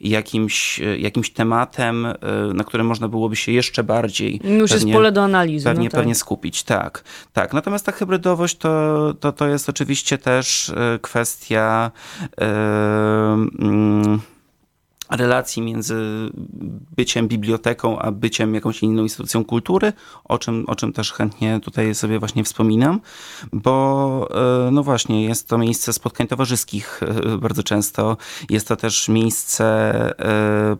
jakimś, 0.00 0.80
jakimś 0.98 1.30
tematem, 1.30 2.06
na 2.54 2.64
którym 2.64 2.86
można 2.86 3.08
byłoby 3.08 3.36
się 3.36 3.52
jeszcze 3.52 3.84
bardziej 3.84 4.40
już 4.44 4.70
pewnie, 4.70 4.86
jest 4.86 4.96
pole 4.96 5.12
do 5.12 5.24
analizy. 5.24 5.64
Pewnie, 5.64 5.84
no 5.84 5.90
tak. 5.90 6.00
pewnie 6.00 6.14
skupić, 6.14 6.62
tak. 6.62 7.04
tak. 7.32 7.52
Natomiast 7.52 7.86
ta 7.86 7.92
hybrydowość 7.92 8.56
to 8.56 8.75
to, 9.20 9.32
to 9.32 9.48
jest 9.48 9.68
oczywiście 9.68 10.18
też 10.18 10.70
e, 10.70 10.98
kwestia 10.98 11.90
yy, 12.38 12.46
relacji 15.10 15.62
między 15.62 15.96
byciem 16.96 17.28
biblioteką, 17.28 17.98
a 17.98 18.12
byciem 18.12 18.54
jakąś 18.54 18.82
inną 18.82 19.02
instytucją 19.02 19.44
kultury, 19.44 19.92
o 20.24 20.38
czym, 20.38 20.64
o 20.66 20.74
czym 20.74 20.92
też 20.92 21.12
chętnie 21.12 21.60
tutaj 21.60 21.94
sobie 21.94 22.18
właśnie 22.18 22.44
wspominam, 22.44 23.00
bo 23.52 24.28
no 24.72 24.82
właśnie, 24.82 25.24
jest 25.24 25.48
to 25.48 25.58
miejsce 25.58 25.92
spotkań 25.92 26.26
towarzyskich 26.26 27.00
bardzo 27.38 27.62
często. 27.62 28.16
Jest 28.50 28.68
to 28.68 28.76
też 28.76 29.08
miejsce 29.08 29.66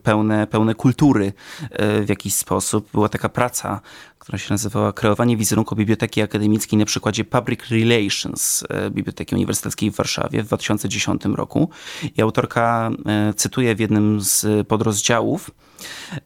pełne, 0.02 0.46
pełne 0.46 0.74
kultury 0.74 1.32
w 1.78 2.08
jakiś 2.08 2.34
sposób. 2.34 2.88
Była 2.92 3.08
taka 3.08 3.28
praca, 3.28 3.80
która 4.26 4.38
się 4.38 4.54
nazywała 4.54 4.92
Kreowanie 4.92 5.36
wizerunku 5.36 5.76
Biblioteki 5.76 6.22
Akademickiej 6.22 6.78
na 6.78 6.84
przykładzie 6.84 7.24
Public 7.24 7.60
Relations 7.70 8.64
e, 8.68 8.90
Biblioteki 8.90 9.34
Uniwersyteckiej 9.34 9.90
w 9.90 9.96
Warszawie 9.96 10.42
w 10.42 10.46
2010 10.46 11.24
roku. 11.24 11.70
I 12.16 12.22
autorka 12.22 12.90
e, 13.06 13.34
cytuje 13.34 13.74
w 13.74 13.80
jednym 13.80 14.15
z 14.20 14.66
podrozdziałów 14.68 15.50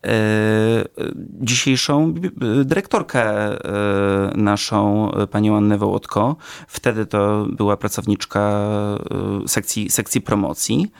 e, 0.06 0.08
dzisiejszą 1.40 2.14
dyrektorkę 2.64 3.24
naszą, 4.34 5.10
panią 5.30 5.56
Annę 5.56 5.78
Wołodko. 5.78 6.36
Wtedy 6.68 7.06
to 7.06 7.46
była 7.50 7.76
pracowniczka 7.76 8.68
sekcji, 9.46 9.90
sekcji 9.90 10.20
promocji. 10.20 10.92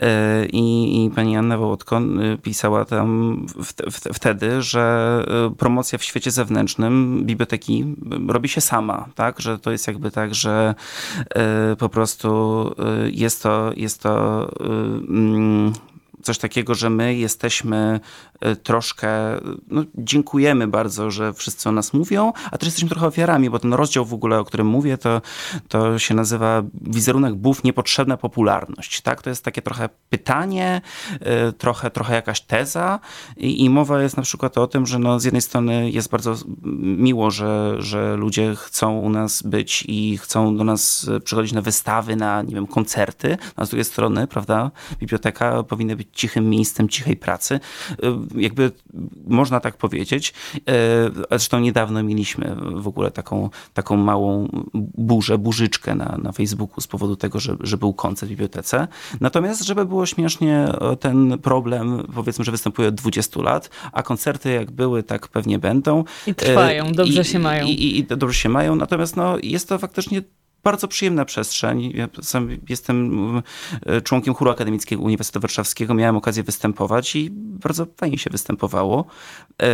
E, 0.00 0.46
I, 0.46 1.04
I, 1.04 1.10
pani 1.10 1.36
Anna 1.36 1.58
Wołodko 1.58 2.00
pisała 2.42 2.84
tam 2.84 3.36
w, 3.48 3.72
w, 3.92 4.14
wtedy, 4.14 4.62
że 4.62 5.24
promocja 5.58 5.98
w 5.98 6.04
świecie 6.04 6.30
zewnętrznym 6.30 7.24
biblioteki 7.24 7.94
robi 8.28 8.48
się 8.48 8.60
sama, 8.60 9.08
tak? 9.14 9.40
Że 9.40 9.58
to 9.58 9.72
jest 9.72 9.86
jakby 9.86 10.10
tak, 10.10 10.34
że 10.34 10.74
po 11.78 11.88
prostu 11.88 12.70
jest 13.12 13.42
to, 13.42 13.72
jest 13.76 14.02
to 14.02 14.46
coś 16.26 16.38
takiego, 16.38 16.74
że 16.74 16.90
my 16.90 17.14
jesteśmy 17.14 18.00
e, 18.40 18.56
troszkę, 18.56 19.08
no, 19.68 19.84
dziękujemy 19.94 20.68
bardzo, 20.68 21.10
że 21.10 21.32
wszyscy 21.32 21.68
o 21.68 21.72
nas 21.72 21.92
mówią, 21.92 22.32
a 22.50 22.58
też 22.58 22.66
jesteśmy 22.66 22.88
trochę 22.88 23.06
ofiarami, 23.06 23.50
bo 23.50 23.58
ten 23.58 23.74
rozdział 23.74 24.04
w 24.04 24.14
ogóle, 24.14 24.38
o 24.38 24.44
którym 24.44 24.66
mówię, 24.66 24.98
to, 24.98 25.22
to 25.68 25.98
się 25.98 26.14
nazywa 26.14 26.62
wizerunek 26.74 27.34
bów, 27.34 27.64
niepotrzebna 27.64 28.16
popularność. 28.16 29.00
Tak? 29.00 29.22
To 29.22 29.30
jest 29.30 29.44
takie 29.44 29.62
trochę 29.62 29.88
pytanie, 30.10 30.80
e, 31.20 31.52
trochę, 31.52 31.90
trochę 31.90 32.14
jakaś 32.14 32.40
teza 32.40 33.00
i, 33.36 33.64
i 33.64 33.70
mowa 33.70 34.02
jest 34.02 34.16
na 34.16 34.22
przykład 34.22 34.58
o 34.58 34.66
tym, 34.66 34.86
że 34.86 34.98
no, 34.98 35.20
z 35.20 35.24
jednej 35.24 35.42
strony 35.42 35.90
jest 35.90 36.10
bardzo 36.10 36.34
miło, 36.82 37.30
że, 37.30 37.76
że 37.78 38.16
ludzie 38.16 38.54
chcą 38.56 38.98
u 38.98 39.10
nas 39.10 39.42
być 39.42 39.84
i 39.88 40.18
chcą 40.18 40.56
do 40.56 40.64
nas 40.64 41.10
przychodzić 41.24 41.52
na 41.52 41.62
wystawy, 41.62 42.16
na 42.16 42.42
nie 42.42 42.54
wiem, 42.54 42.66
koncerty, 42.66 43.38
a 43.56 43.64
z 43.64 43.68
drugiej 43.68 43.84
strony, 43.84 44.26
prawda, 44.26 44.70
biblioteka 45.00 45.62
powinna 45.62 45.96
być 45.96 46.08
cichym 46.16 46.50
miejscem 46.50 46.88
cichej 46.88 47.16
pracy. 47.16 47.60
Y, 47.90 48.40
jakby 48.40 48.72
można 49.26 49.60
tak 49.60 49.76
powiedzieć. 49.76 50.34
Y, 50.56 50.62
zresztą 51.30 51.60
niedawno 51.60 52.02
mieliśmy 52.02 52.56
w 52.74 52.88
ogóle 52.88 53.10
taką, 53.10 53.50
taką 53.74 53.96
małą 53.96 54.48
burzę, 54.94 55.38
burzyczkę 55.38 55.94
na, 55.94 56.18
na 56.22 56.32
Facebooku 56.32 56.80
z 56.80 56.86
powodu 56.86 57.16
tego, 57.16 57.40
że, 57.40 57.56
że 57.60 57.76
był 57.76 57.92
koncert 57.92 58.28
w 58.28 58.30
bibliotece. 58.30 58.88
Natomiast, 59.20 59.64
żeby 59.64 59.86
było 59.86 60.06
śmiesznie, 60.06 60.68
ten 61.00 61.38
problem 61.38 62.06
powiedzmy, 62.14 62.44
że 62.44 62.52
występuje 62.52 62.88
od 62.88 62.94
20 62.94 63.42
lat, 63.42 63.70
a 63.92 64.02
koncerty 64.02 64.50
jak 64.50 64.70
były, 64.70 65.02
tak 65.02 65.28
pewnie 65.28 65.58
będą. 65.58 66.04
I 66.26 66.34
trwają, 66.34 66.92
dobrze 66.92 67.22
I, 67.22 67.24
się 67.24 67.38
mają. 67.38 67.66
I, 67.66 67.70
i, 67.70 67.98
I 67.98 68.04
dobrze 68.04 68.38
się 68.38 68.48
mają, 68.48 68.74
natomiast 68.74 69.16
no, 69.16 69.36
jest 69.42 69.68
to 69.68 69.78
faktycznie 69.78 70.22
bardzo 70.66 70.88
przyjemna 70.88 71.24
przestrzeń. 71.24 71.92
Ja 71.94 72.08
sam 72.22 72.48
jestem 72.68 73.42
e, 73.86 74.00
członkiem 74.00 74.34
chóru 74.34 74.50
akademickiego 74.50 75.02
Uniwersytetu 75.02 75.40
Warszawskiego, 75.40 75.94
miałem 75.94 76.16
okazję 76.16 76.42
występować 76.42 77.16
i 77.16 77.30
bardzo 77.32 77.86
fajnie 77.96 78.18
się 78.18 78.30
występowało. 78.30 79.04
E, 79.62 79.68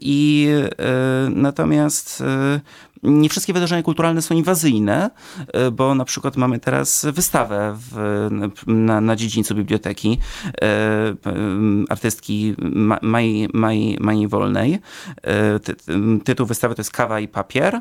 I 0.00 0.48
e, 0.78 1.30
natomiast 1.30 2.22
nie 3.02 3.28
wszystkie 3.28 3.52
wydarzenia 3.52 3.82
kulturalne 3.82 4.22
są 4.22 4.34
inwazyjne, 4.34 5.10
bo 5.72 5.94
na 5.94 6.04
przykład 6.04 6.36
mamy 6.36 6.58
teraz 6.58 7.06
wystawę 7.12 7.76
w, 7.76 8.28
na, 8.66 9.00
na 9.00 9.16
dziedzińcu 9.16 9.54
biblioteki 9.54 10.18
artystki 11.88 12.54
Mai, 13.02 13.48
Mai, 13.52 13.96
Mai 14.00 14.28
Wolnej. 14.28 14.78
Tytuł 16.24 16.46
wystawy 16.46 16.74
to 16.74 16.80
jest 16.80 16.92
Kawa 16.92 17.20
i 17.20 17.28
papier 17.28 17.80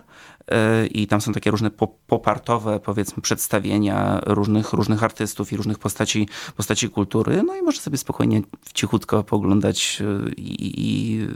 i 0.92 1.08
tam 1.08 1.22
są 1.22 1.34
takie 1.34 1.52
różne 1.52 1.72
popartowe, 2.08 2.80
powiedzmy, 2.80 3.22
przedstawienia 3.22 4.22
różnych, 4.26 4.74
różnych 4.74 5.04
artystów 5.04 5.54
i 5.54 5.58
różnych 5.58 5.80
postaci, 5.80 6.30
postaci 6.58 6.90
kultury. 6.90 7.44
No 7.44 7.56
i 7.56 7.62
można 7.62 7.82
sobie 7.82 7.98
spokojnie, 7.98 8.42
cichutko 8.74 9.24
poglądać 9.24 10.04
i, 10.38 10.72
i, 10.78 11.28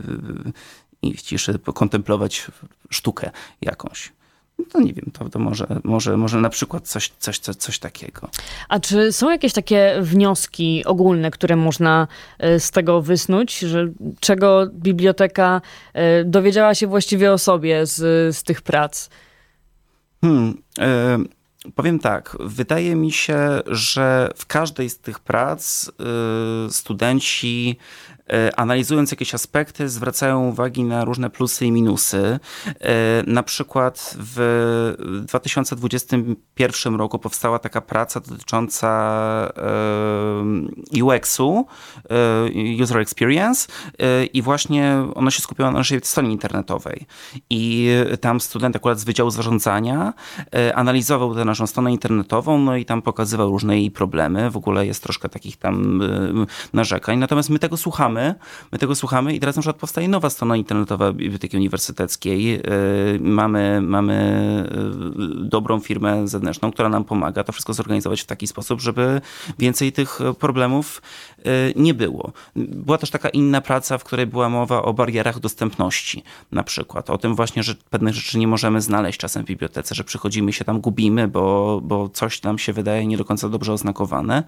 i 1.01 1.13
w 1.17 1.21
ciszy 1.21 1.59
kontemplować 1.59 2.47
sztukę 2.89 3.31
jakąś. 3.61 4.11
no 4.73 4.79
nie 4.79 4.93
wiem, 4.93 5.11
to, 5.13 5.29
to 5.29 5.39
może, 5.39 5.67
może, 5.83 6.17
może 6.17 6.41
na 6.41 6.49
przykład 6.49 6.87
coś, 6.87 7.11
coś, 7.19 7.39
coś, 7.39 7.55
coś 7.55 7.79
takiego. 7.79 8.29
A 8.69 8.79
czy 8.79 9.13
są 9.13 9.29
jakieś 9.29 9.53
takie 9.53 9.97
wnioski 10.01 10.85
ogólne, 10.85 11.31
które 11.31 11.55
można 11.55 12.07
e, 12.39 12.59
z 12.59 12.71
tego 12.71 13.01
wysnuć, 13.01 13.59
że 13.59 13.87
czego 14.19 14.67
biblioteka 14.73 15.61
e, 15.93 16.23
dowiedziała 16.23 16.75
się 16.75 16.87
właściwie 16.87 17.31
o 17.31 17.37
sobie 17.37 17.85
z, 17.85 17.97
z 18.35 18.43
tych 18.43 18.61
prac? 18.61 19.09
Hmm, 20.21 20.61
y 20.79 21.41
Powiem 21.75 21.99
tak, 21.99 22.37
wydaje 22.39 22.95
mi 22.95 23.11
się, 23.11 23.61
że 23.67 24.29
w 24.35 24.45
każdej 24.45 24.89
z 24.89 24.99
tych 24.99 25.19
prac 25.19 25.87
y, 25.87 26.71
studenci 26.73 27.77
E, 28.20 28.20
analizując 28.57 29.11
jakieś 29.11 29.35
aspekty, 29.35 29.89
zwracają 29.89 30.47
uwagi 30.47 30.83
na 30.83 31.05
różne 31.05 31.29
plusy 31.29 31.65
i 31.65 31.71
minusy. 31.71 32.39
E, 32.79 33.23
na 33.27 33.43
przykład 33.43 34.15
w 34.19 34.93
2021 35.27 36.95
roku 36.95 37.19
powstała 37.19 37.59
taka 37.59 37.81
praca 37.81 38.19
dotycząca 38.19 38.87
e, 39.57 41.03
UX-u, 41.03 41.65
User 42.81 42.97
Experience, 42.97 43.67
i 44.33 44.41
właśnie 44.41 45.05
ona 45.15 45.31
się 45.31 45.41
skupiła 45.41 45.71
na 45.71 45.77
naszej 45.77 45.99
stronie 46.03 46.31
internetowej. 46.31 47.05
I 47.49 47.89
tam 48.21 48.41
student 48.41 48.75
akurat 48.75 48.99
z 48.99 49.03
Wydziału 49.03 49.31
Zarządzania 49.31 50.13
analizował 50.75 51.35
tę 51.35 51.45
naszą 51.45 51.67
stronę 51.67 51.91
internetową, 51.91 52.59
no 52.59 52.75
i 52.75 52.85
tam 52.85 53.01
pokazywał 53.01 53.49
różne 53.49 53.79
jej 53.79 53.91
problemy. 53.91 54.51
W 54.51 54.57
ogóle 54.57 54.85
jest 54.85 55.03
troszkę 55.03 55.29
takich 55.29 55.57
tam 55.57 56.01
narzekań. 56.73 57.19
Natomiast 57.19 57.49
my 57.49 57.59
tego 57.59 57.77
słuchamy 57.77 58.20
słuchamy, 58.21 58.35
my 58.71 58.77
tego 58.77 58.95
słuchamy 58.95 59.33
i 59.33 59.39
teraz 59.39 59.55
na 59.55 59.61
przykład 59.61 59.77
powstaje 59.77 60.07
nowa 60.07 60.29
strona 60.29 60.55
internetowa 60.55 61.13
Biblioteki 61.13 61.57
Uniwersyteckiej. 61.57 62.55
E, 62.55 62.61
mamy, 63.19 63.81
mamy 63.81 64.13
e, 64.71 65.45
dobrą 65.45 65.79
firmę 65.79 66.27
zewnętrzną, 66.27 66.71
która 66.71 66.89
nam 66.89 67.03
pomaga 67.03 67.43
to 67.43 67.51
wszystko 67.51 67.73
zorganizować 67.73 68.21
w 68.21 68.25
taki 68.25 68.47
sposób, 68.47 68.81
żeby 68.81 69.21
więcej 69.59 69.91
tych 69.91 70.19
problemów 70.39 71.01
e, 71.37 71.51
nie 71.75 71.93
było. 71.93 72.31
Była 72.55 72.97
też 72.97 73.09
taka 73.09 73.29
inna 73.29 73.61
praca, 73.61 73.97
w 73.97 74.03
której 74.03 74.27
była 74.27 74.49
mowa 74.49 74.81
o 74.81 74.93
barierach 74.93 75.39
dostępności 75.39 76.23
na 76.51 76.63
przykład. 76.63 77.09
O 77.09 77.17
tym 77.17 77.35
właśnie, 77.35 77.63
że 77.63 77.75
pewnych 77.89 78.13
rzeczy 78.13 78.39
nie 78.39 78.47
możemy 78.47 78.81
znaleźć 78.81 79.19
czasem 79.19 79.43
w 79.43 79.45
bibliotece, 79.45 79.95
że 79.95 80.03
przychodzimy 80.03 80.53
się 80.53 80.65
tam 80.65 80.81
gubimy, 80.81 81.27
bo, 81.27 81.79
bo 81.83 82.09
coś 82.09 82.43
nam 82.43 82.57
się 82.57 82.73
wydaje 82.73 83.07
nie 83.07 83.17
do 83.17 83.25
końca 83.25 83.49
dobrze 83.49 83.73
oznakowane. 83.73 84.43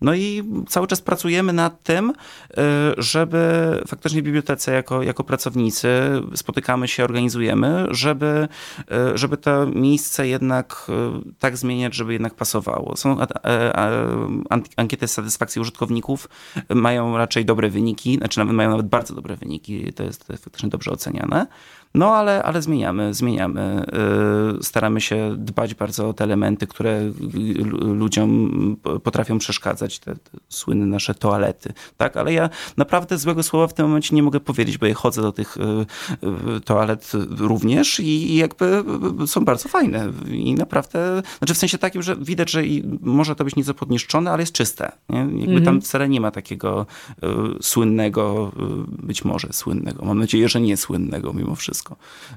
No 0.00 0.14
i 0.14 0.44
cały 0.68 0.86
czas 0.86 1.00
pracujemy 1.00 1.52
nad 1.52 1.82
tym, 1.82 2.12
żeby 3.18 3.82
faktycznie 3.86 4.22
w 4.22 4.24
bibliotece 4.24 4.72
jako, 4.72 5.02
jako 5.02 5.24
pracownicy 5.24 5.88
spotykamy 6.34 6.88
się, 6.88 7.04
organizujemy, 7.04 7.86
żeby, 7.90 8.48
e, 8.90 9.18
żeby 9.18 9.36
to 9.36 9.66
miejsce 9.66 10.28
jednak 10.28 10.86
e, 10.88 11.20
tak 11.38 11.56
zmieniać, 11.56 11.94
żeby 11.94 12.12
jednak 12.12 12.34
pasowało. 12.34 12.96
Są 12.96 13.16
ankiety 14.76 15.08
satysfakcji 15.08 15.60
użytkowników, 15.60 16.28
mają 16.74 17.16
raczej 17.16 17.44
dobre 17.44 17.70
wyniki, 17.70 18.16
znaczy 18.16 18.38
nawet 18.38 18.54
mają 18.54 18.70
nawet 18.70 18.86
bardzo 18.86 19.14
dobre 19.14 19.36
wyniki, 19.36 19.92
to 19.92 20.02
jest, 20.02 20.24
faktycznie 20.24 20.68
dobrze 20.68 20.90
oceniane. 20.90 21.46
No 21.94 22.14
ale, 22.14 22.42
ale 22.42 22.62
zmieniamy, 22.62 23.14
zmieniamy. 23.14 23.84
Y, 24.60 24.64
staramy 24.64 25.00
się 25.00 25.34
dbać 25.36 25.74
bardzo 25.74 26.08
o 26.08 26.12
te 26.12 26.24
elementy, 26.24 26.66
które 26.66 27.00
ludziom 27.80 28.76
potrafią 29.02 29.38
przeszkadzać, 29.38 29.98
te, 29.98 30.14
te 30.14 30.38
słynne 30.48 30.86
nasze 30.86 31.14
toalety, 31.14 31.72
tak? 31.96 32.16
Ale 32.16 32.32
ja 32.32 32.50
naprawdę 32.76 32.97
złego 33.10 33.42
słowa 33.42 33.66
w 33.66 33.74
tym 33.74 33.86
momencie 33.86 34.16
nie 34.16 34.22
mogę 34.22 34.40
powiedzieć, 34.40 34.78
bo 34.78 34.86
ja 34.86 34.94
chodzę 34.94 35.22
do 35.22 35.32
tych 35.32 35.56
y, 35.56 35.60
y, 36.56 36.60
toalet 36.60 37.12
również 37.38 38.00
i 38.00 38.36
jakby 38.36 38.84
są 39.26 39.44
bardzo 39.44 39.68
fajne 39.68 40.12
i 40.30 40.54
naprawdę, 40.54 41.22
znaczy 41.38 41.54
w 41.54 41.58
sensie 41.58 41.78
takim, 41.78 42.02
że 42.02 42.16
widać, 42.16 42.50
że 42.50 42.62
może 43.00 43.36
to 43.36 43.44
być 43.44 43.56
nieco 43.56 43.74
podniszczone, 43.74 44.30
ale 44.30 44.42
jest 44.42 44.52
czyste. 44.52 44.92
Nie? 45.08 45.18
Jakby 45.18 45.60
-hmm. 45.60 45.64
tam 45.64 45.80
wcale 45.80 46.08
nie 46.08 46.20
ma 46.20 46.30
takiego 46.30 46.86
słynnego, 47.60 48.52
być 48.88 49.24
może 49.24 49.48
słynnego, 49.52 50.04
mam 50.04 50.18
nadzieję, 50.18 50.48
że 50.48 50.60
nie 50.60 50.76
słynnego 50.76 51.32
mimo 51.32 51.54
wszystko 51.54 51.96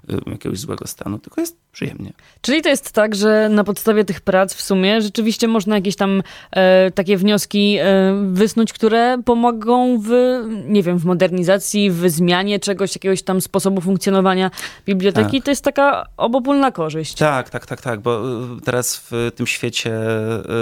y, 0.09 0.31
jakiegoś 0.31 0.59
złego 0.59 0.87
stanu, 0.87 1.19
tylko 1.19 1.41
jest 1.41 1.57
przyjemnie. 1.71 2.13
Czyli 2.41 2.61
to 2.61 2.69
jest 2.69 2.91
tak, 2.91 3.15
że 3.15 3.49
na 3.49 3.63
podstawie 3.63 4.05
tych 4.05 4.21
prac 4.21 4.53
w 4.53 4.61
sumie 4.61 5.01
rzeczywiście 5.01 5.47
można 5.47 5.75
jakieś 5.75 5.95
tam 5.95 6.23
e, 6.51 6.91
takie 6.91 7.17
wnioski 7.17 7.77
e, 7.79 7.85
wysnuć, 8.31 8.73
które 8.73 9.17
pomogą 9.25 9.99
w, 10.01 10.09
nie 10.51 10.83
wiem, 10.83 10.97
w 10.97 11.05
modernizacji, 11.05 11.91
w 11.91 12.09
zmianie 12.09 12.59
czegoś, 12.59 12.95
jakiegoś 12.95 13.23
tam 13.23 13.41
sposobu 13.41 13.81
funkcjonowania 13.81 14.51
biblioteki. 14.85 15.37
Tak. 15.37 15.45
To 15.45 15.51
jest 15.51 15.63
taka 15.63 16.05
obopólna 16.17 16.71
korzyść. 16.71 17.13
Tak, 17.13 17.49
tak, 17.49 17.65
tak, 17.65 17.81
tak, 17.81 17.99
bo 17.99 18.21
y, 18.57 18.61
teraz 18.61 18.97
w 19.11 19.31
tym 19.35 19.47
świecie 19.47 19.91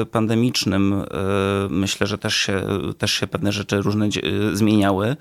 y, 0.02 0.06
pandemicznym 0.06 1.06
myślę, 1.70 2.08
że 2.08 2.18
też 2.18 2.36
się, 2.36 2.62
też 2.98 3.12
się 3.12 3.28
pewne 3.28 3.52
rzeczy 3.52 3.82
różne 3.82 4.10
zmieniały 4.54 5.16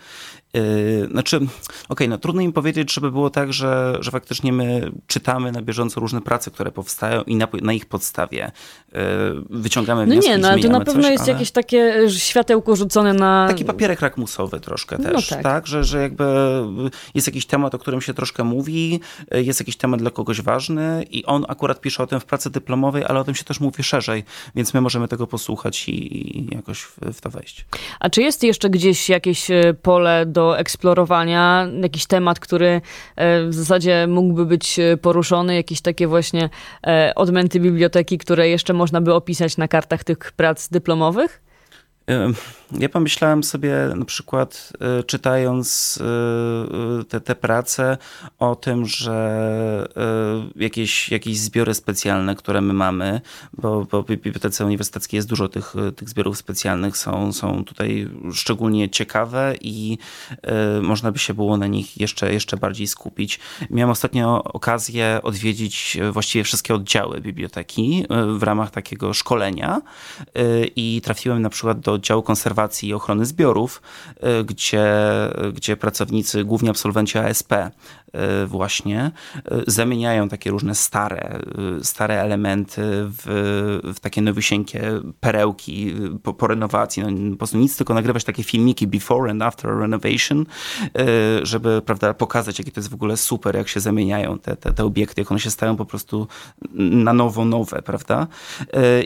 Yy, 0.54 1.08
znaczy, 1.10 1.36
okej, 1.36 1.48
okay, 1.88 2.08
no 2.08 2.18
trudno 2.18 2.42
im 2.42 2.52
powiedzieć, 2.52 2.92
żeby 2.92 3.10
było 3.10 3.30
tak, 3.30 3.52
że, 3.52 3.98
że 4.00 4.10
faktycznie 4.10 4.52
my 4.52 4.92
czytamy 5.06 5.52
na 5.52 5.62
bieżąco 5.62 6.00
różne 6.00 6.20
prace, 6.20 6.50
które 6.50 6.72
powstają 6.72 7.22
i 7.22 7.36
na, 7.36 7.48
na 7.62 7.72
ich 7.72 7.86
podstawie 7.86 8.52
yy, 8.92 9.00
wyciągamy 9.50 10.06
no 10.06 10.12
wnioski. 10.12 10.30
Nie, 10.30 10.38
no 10.38 10.48
ale 10.48 10.62
to 10.62 10.68
na 10.68 10.80
pewno 10.80 11.02
coś, 11.02 11.10
jest 11.10 11.24
ale... 11.24 11.32
jakieś 11.32 11.50
takie 11.50 12.10
światełko 12.18 12.76
rzucone 12.76 13.12
na... 13.12 13.48
Taki 13.48 13.64
papierek 13.64 14.00
rakmusowy 14.00 14.60
troszkę 14.60 14.98
no 14.98 15.10
też, 15.10 15.28
tak. 15.28 15.42
tak, 15.42 15.66
Że, 15.66 15.84
że 15.84 16.02
jakby 16.02 16.24
jest 17.14 17.26
jakiś 17.26 17.46
temat, 17.46 17.74
o 17.74 17.78
którym 17.78 18.00
się 18.00 18.14
troszkę 18.14 18.44
mówi, 18.44 19.00
jest 19.30 19.60
jakiś 19.60 19.76
temat 19.76 20.00
dla 20.00 20.10
kogoś 20.10 20.42
ważny 20.42 21.04
i 21.10 21.24
on 21.24 21.44
akurat 21.48 21.80
pisze 21.80 22.02
o 22.02 22.06
tym 22.06 22.20
w 22.20 22.24
pracy 22.24 22.50
dyplomowej, 22.50 23.04
ale 23.04 23.20
o 23.20 23.24
tym 23.24 23.34
się 23.34 23.44
też 23.44 23.60
mówi 23.60 23.82
szerzej, 23.82 24.24
więc 24.54 24.74
my 24.74 24.80
możemy 24.80 25.08
tego 25.08 25.26
posłuchać 25.26 25.88
i, 25.88 26.38
i 26.38 26.54
jakoś 26.54 26.80
w, 26.80 26.98
w 27.12 27.20
to 27.20 27.30
wejść. 27.30 27.66
A 28.00 28.10
czy 28.10 28.22
jest 28.22 28.42
jeszcze 28.42 28.70
gdzieś 28.70 29.08
jakieś 29.08 29.50
e, 29.50 29.74
pole 29.82 30.26
do 30.26 30.37
do 30.38 30.58
eksplorowania, 30.58 31.68
jakiś 31.82 32.06
temat, 32.06 32.40
który 32.40 32.80
e, 33.16 33.46
w 33.46 33.54
zasadzie 33.54 34.06
mógłby 34.06 34.46
być 34.46 34.78
e, 34.78 34.96
poruszony, 34.96 35.54
jakieś 35.54 35.80
takie 35.80 36.06
właśnie 36.06 36.50
e, 36.86 37.12
odmęty 37.14 37.60
biblioteki, 37.60 38.18
które 38.18 38.48
jeszcze 38.48 38.72
można 38.72 39.00
by 39.00 39.14
opisać 39.14 39.56
na 39.56 39.68
kartach 39.68 40.04
tych 40.04 40.18
prac 40.18 40.68
dyplomowych? 40.68 41.47
Ja 42.72 42.88
pomyślałem 42.88 43.44
sobie 43.44 43.74
na 43.96 44.04
przykład 44.04 44.72
e, 44.80 45.02
czytając 45.02 45.98
e, 46.00 47.00
e, 47.00 47.04
te, 47.04 47.20
te 47.20 47.34
prace 47.34 47.98
o 48.38 48.56
tym, 48.56 48.86
że 48.86 49.28
jakieś, 50.56 51.08
jakieś 51.08 51.38
zbiory 51.38 51.74
specjalne, 51.74 52.36
które 52.36 52.60
my 52.60 52.72
mamy, 52.72 53.20
bo, 53.52 53.84
bo 53.84 54.02
w 54.02 54.06
Bibliotece 54.06 54.64
Uniwersyteckiej 54.64 55.18
jest 55.18 55.28
dużo 55.28 55.48
tych, 55.48 55.74
tych 55.96 56.08
zbiorów 56.08 56.38
specjalnych, 56.38 56.96
są, 56.96 57.32
są 57.32 57.64
tutaj 57.64 58.08
szczególnie 58.32 58.90
ciekawe 58.90 59.54
i 59.60 59.98
można 60.82 61.12
by 61.12 61.18
się 61.18 61.34
było 61.34 61.56
na 61.56 61.66
nich 61.66 62.00
jeszcze, 62.00 62.32
jeszcze 62.32 62.56
bardziej 62.56 62.86
skupić. 62.86 63.40
Miałem 63.70 63.90
ostatnio 63.90 64.44
okazję 64.44 65.20
odwiedzić 65.22 65.98
właściwie 66.12 66.44
wszystkie 66.44 66.74
oddziały 66.74 67.20
biblioteki 67.20 68.04
w 68.38 68.42
ramach 68.42 68.70
takiego 68.70 69.14
szkolenia 69.14 69.80
i 70.76 71.00
trafiłem 71.04 71.42
na 71.42 71.50
przykład 71.50 71.80
do 71.80 71.97
oddziału 71.98 72.22
konserwacji 72.22 72.88
i 72.88 72.94
ochrony 72.94 73.26
zbiorów, 73.26 73.82
y, 74.40 74.44
gdzie, 74.44 74.86
gdzie 75.54 75.76
pracownicy, 75.76 76.44
głównie 76.44 76.70
absolwenci 76.70 77.18
ASP, 77.18 77.52
y, 77.52 78.46
właśnie 78.46 79.10
y, 79.36 79.40
zamieniają 79.66 80.28
takie 80.28 80.50
różne 80.50 80.74
stare, 80.74 81.40
stare 81.82 82.22
elementy 82.22 82.82
w, 82.84 83.24
w 83.94 84.00
takie 84.00 84.22
nowysieńkie 84.22 84.82
perełki 85.20 85.94
po, 86.22 86.34
po 86.34 86.46
renowacji. 86.46 87.02
No, 87.02 87.30
po 87.30 87.36
prostu 87.36 87.58
nic, 87.58 87.76
tylko 87.76 87.94
nagrywać 87.94 88.24
takie 88.24 88.42
filmiki 88.42 88.86
before 88.86 89.30
and 89.30 89.42
after 89.42 89.70
renovation, 89.70 90.46
żeby 91.42 91.82
prawda, 91.82 92.14
pokazać, 92.14 92.58
jakie 92.58 92.72
to 92.72 92.80
jest 92.80 92.90
w 92.90 92.94
ogóle 92.94 93.16
super, 93.16 93.56
jak 93.56 93.68
się 93.68 93.80
zamieniają 93.80 94.38
te, 94.38 94.56
te, 94.56 94.72
te 94.72 94.84
obiekty, 94.84 95.20
jak 95.20 95.30
one 95.30 95.40
się 95.40 95.50
stają 95.50 95.76
po 95.76 95.84
prostu 95.84 96.28
na 96.74 97.12
nowo 97.12 97.44
nowe, 97.44 97.82
prawda? 97.82 98.26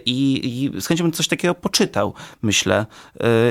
I, 0.06 0.40
i 0.44 0.80
z 0.80 0.86
chęcią 0.86 1.04
bym 1.04 1.12
coś 1.12 1.28
takiego 1.28 1.54
poczytał, 1.54 2.14
myślę. 2.42 2.81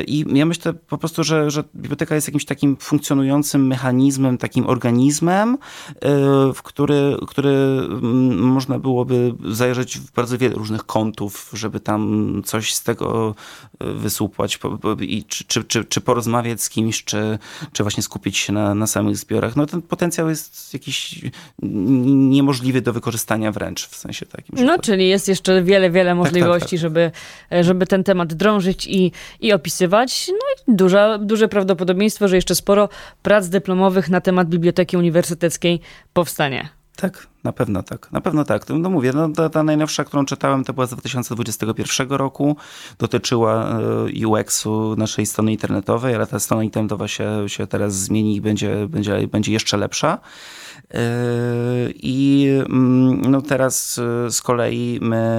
I 0.08 0.26
ja 0.34 0.46
myślę 0.46 0.74
po 0.74 0.98
prostu, 0.98 1.24
że, 1.24 1.52
że 1.52 1.64
biblioteka 1.76 2.16
jest 2.16 2.28
jakimś 2.28 2.46
takim 2.46 2.78
funkcjonującym 2.78 3.68
mechanizmem, 3.68 4.38
takim 4.38 4.68
organizmem, 4.68 5.58
e, 6.02 6.10
w 6.54 6.64
który, 6.64 7.18
który 7.28 7.50
mm, 7.50 8.38
można 8.38 8.80
byłoby 8.80 9.34
zajrzeć 9.50 9.98
w 9.98 10.12
bardzo 10.12 10.38
wiele 10.38 10.56
różnych 10.56 10.86
kątów, 10.86 11.52
żeby 11.54 11.80
tam 11.80 12.42
coś 12.46 12.74
z 12.74 12.84
tego 12.84 13.36
e, 13.80 13.94
wysłupać 13.94 14.60
i 15.00 15.24
czy, 15.24 15.44
czy, 15.44 15.64
czy, 15.64 15.86
czy 15.86 16.02
porozmawiać 16.02 16.62
z 16.62 16.70
kimś, 16.70 17.04
czy, 17.04 17.40
czy 17.74 17.84
właśnie 17.84 18.04
skupić 18.04 18.38
się 18.38 18.54
na, 18.54 18.76
na 18.76 18.88
samych 18.88 19.18
zbiorach. 19.18 19.56
No 19.56 19.66
ten 19.66 19.82
potencjał 19.82 20.30
jest 20.30 20.74
jakiś 20.74 21.22
niemożliwy 21.62 22.82
do 22.82 22.94
wykorzystania 22.94 23.52
wręcz 23.52 23.88
w 23.88 23.96
sensie 23.96 24.26
takim. 24.26 24.66
No, 24.66 24.80
czyli 24.80 25.10
jest 25.10 25.28
jeszcze 25.28 25.64
wiele, 25.64 25.90
wiele 25.90 26.16
możliwości, 26.16 26.80
tak, 26.80 26.94
tak, 26.94 27.12
tak. 27.12 27.12
Żeby, 27.52 27.64
żeby 27.64 27.88
ten 27.88 28.04
temat 28.04 28.34
drążyć 28.34 28.88
i, 28.88 29.12
i 29.40 29.54
opisywać. 29.54 30.28
No 30.28 30.74
i 30.74 30.76
duża, 30.76 31.18
duże 31.18 31.48
prawdopodobieństwo, 31.48 32.28
że 32.28 32.36
jeszcze 32.36 32.56
sporo 32.56 32.90
prac 33.22 33.50
dyplomowych 33.50 34.10
na 34.10 34.22
temat 34.22 34.50
Biblioteki 34.50 34.98
Uniwersyteckiej 34.98 35.80
powstanie. 36.14 36.70
Tak, 36.96 37.28
na 37.44 37.52
pewno 37.52 37.84
tak, 37.84 38.12
na 38.12 38.22
pewno 38.22 38.44
tak. 38.44 38.70
No 38.70 38.90
mówię, 38.90 39.12
no, 39.14 39.30
ta, 39.30 39.50
ta 39.50 39.64
najnowsza, 39.64 40.04
którą 40.04 40.26
czytałem, 40.26 40.64
to 40.64 40.74
była 40.74 40.86
z 40.86 40.90
2021 40.90 42.10
roku, 42.10 42.56
dotyczyła 43.00 43.80
e, 43.80 44.28
UX-u 44.28 44.96
naszej 44.96 45.26
strony 45.26 45.52
internetowej, 45.52 46.16
ale 46.16 46.28
ta 46.28 46.40
strona 46.40 46.64
internetowa 46.64 47.08
się, 47.08 47.50
się 47.50 47.68
teraz 47.68 47.96
zmieni 47.96 48.36
i 48.36 48.42
będzie, 48.42 48.88
będzie, 48.88 49.28
będzie 49.28 49.52
jeszcze 49.52 49.78
lepsza. 49.78 50.18
Yy, 50.94 51.00
I 51.96 52.48
mm, 52.70 53.22
no 53.32 53.42
teraz 53.42 53.98
yy, 53.98 54.32
z 54.32 54.42
kolei 54.42 55.00
my 55.02 55.32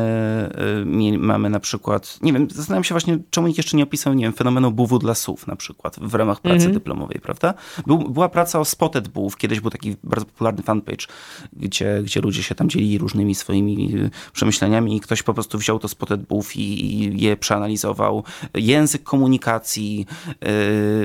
mamy 1.18 1.50
na 1.50 1.60
przykład, 1.60 2.18
nie 2.22 2.32
wiem, 2.32 2.50
zastanawiam 2.50 2.84
się 2.84 2.94
właśnie, 2.94 3.18
czemu 3.30 3.46
nikt 3.46 3.56
jeszcze 3.58 3.76
nie 3.76 3.82
opisał, 3.82 4.14
nie 4.14 4.24
wiem, 4.24 4.32
fenomenu 4.32 4.70
buwu 4.70 4.98
dla 4.98 5.14
słów 5.14 5.46
na 5.46 5.56
przykład 5.56 5.96
w 6.00 6.14
ramach 6.14 6.40
pracy 6.40 6.56
mm 6.56 6.70
-hmm. 6.70 6.74
dyplomowej, 6.74 7.20
prawda? 7.20 7.54
Był, 7.86 7.98
była 7.98 8.28
praca 8.28 8.60
o 8.60 8.64
Spotted 8.64 9.08
Buw, 9.08 9.36
kiedyś 9.36 9.60
był 9.60 9.70
taki 9.70 9.96
bardzo 10.04 10.26
popularny 10.26 10.62
fanpage, 10.62 11.06
gdzie, 11.52 11.91
gdzie 12.04 12.20
ludzie 12.20 12.42
się 12.42 12.54
tam 12.54 12.68
dzielili 12.68 12.98
różnymi 12.98 13.34
swoimi 13.34 13.94
przemyśleniami 14.32 14.96
i 14.96 15.00
ktoś 15.00 15.22
po 15.22 15.34
prostu 15.34 15.58
wziął 15.58 15.78
to 15.78 15.88
Spotted 15.88 16.22
Buw 16.22 16.56
i, 16.56 17.22
je 17.22 17.36
przeanalizował. 17.36 18.24
Język 18.54 19.02
komunikacji, 19.02 20.06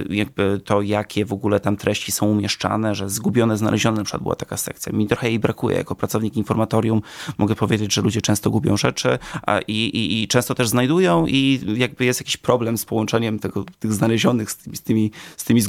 jakby 0.09 0.61
to, 0.65 0.81
jakie 0.81 1.25
w 1.25 1.33
ogóle 1.33 1.59
tam 1.59 1.77
treści 1.77 2.11
są 2.11 2.25
umieszczane, 2.25 2.95
że 2.95 3.09
zgubione, 3.09 3.57
znalezione 3.57 3.97
na 3.97 4.03
przykład 4.03 4.23
była 4.23 4.35
taka 4.35 4.57
sekcja. 4.57 4.93
Mi 4.93 5.07
trochę 5.07 5.29
jej 5.29 5.39
brakuje. 5.39 5.77
Jako 5.77 5.95
pracownik 5.95 6.37
informatorium 6.37 7.01
mogę 7.37 7.55
powiedzieć, 7.55 7.93
że 7.93 8.01
ludzie 8.01 8.21
często 8.21 8.49
gubią 8.49 8.77
rzeczy 8.77 9.19
a, 9.45 9.59
i, 9.59 9.73
i, 9.73 10.23
i 10.23 10.27
często 10.27 10.55
też 10.55 10.67
znajdują 10.67 11.25
i 11.27 11.59
jakby 11.75 12.05
jest 12.05 12.19
jakiś 12.19 12.37
problem 12.37 12.77
z 12.77 12.85
połączeniem 12.85 13.39
tego, 13.39 13.65
tych 13.79 13.93
znalezionych 13.93 14.51
z 14.51 14.57
tymi, 14.57 14.75
z 14.75 14.81
tymi, 14.81 15.11
z 15.37 15.43
tymi, 15.43 15.61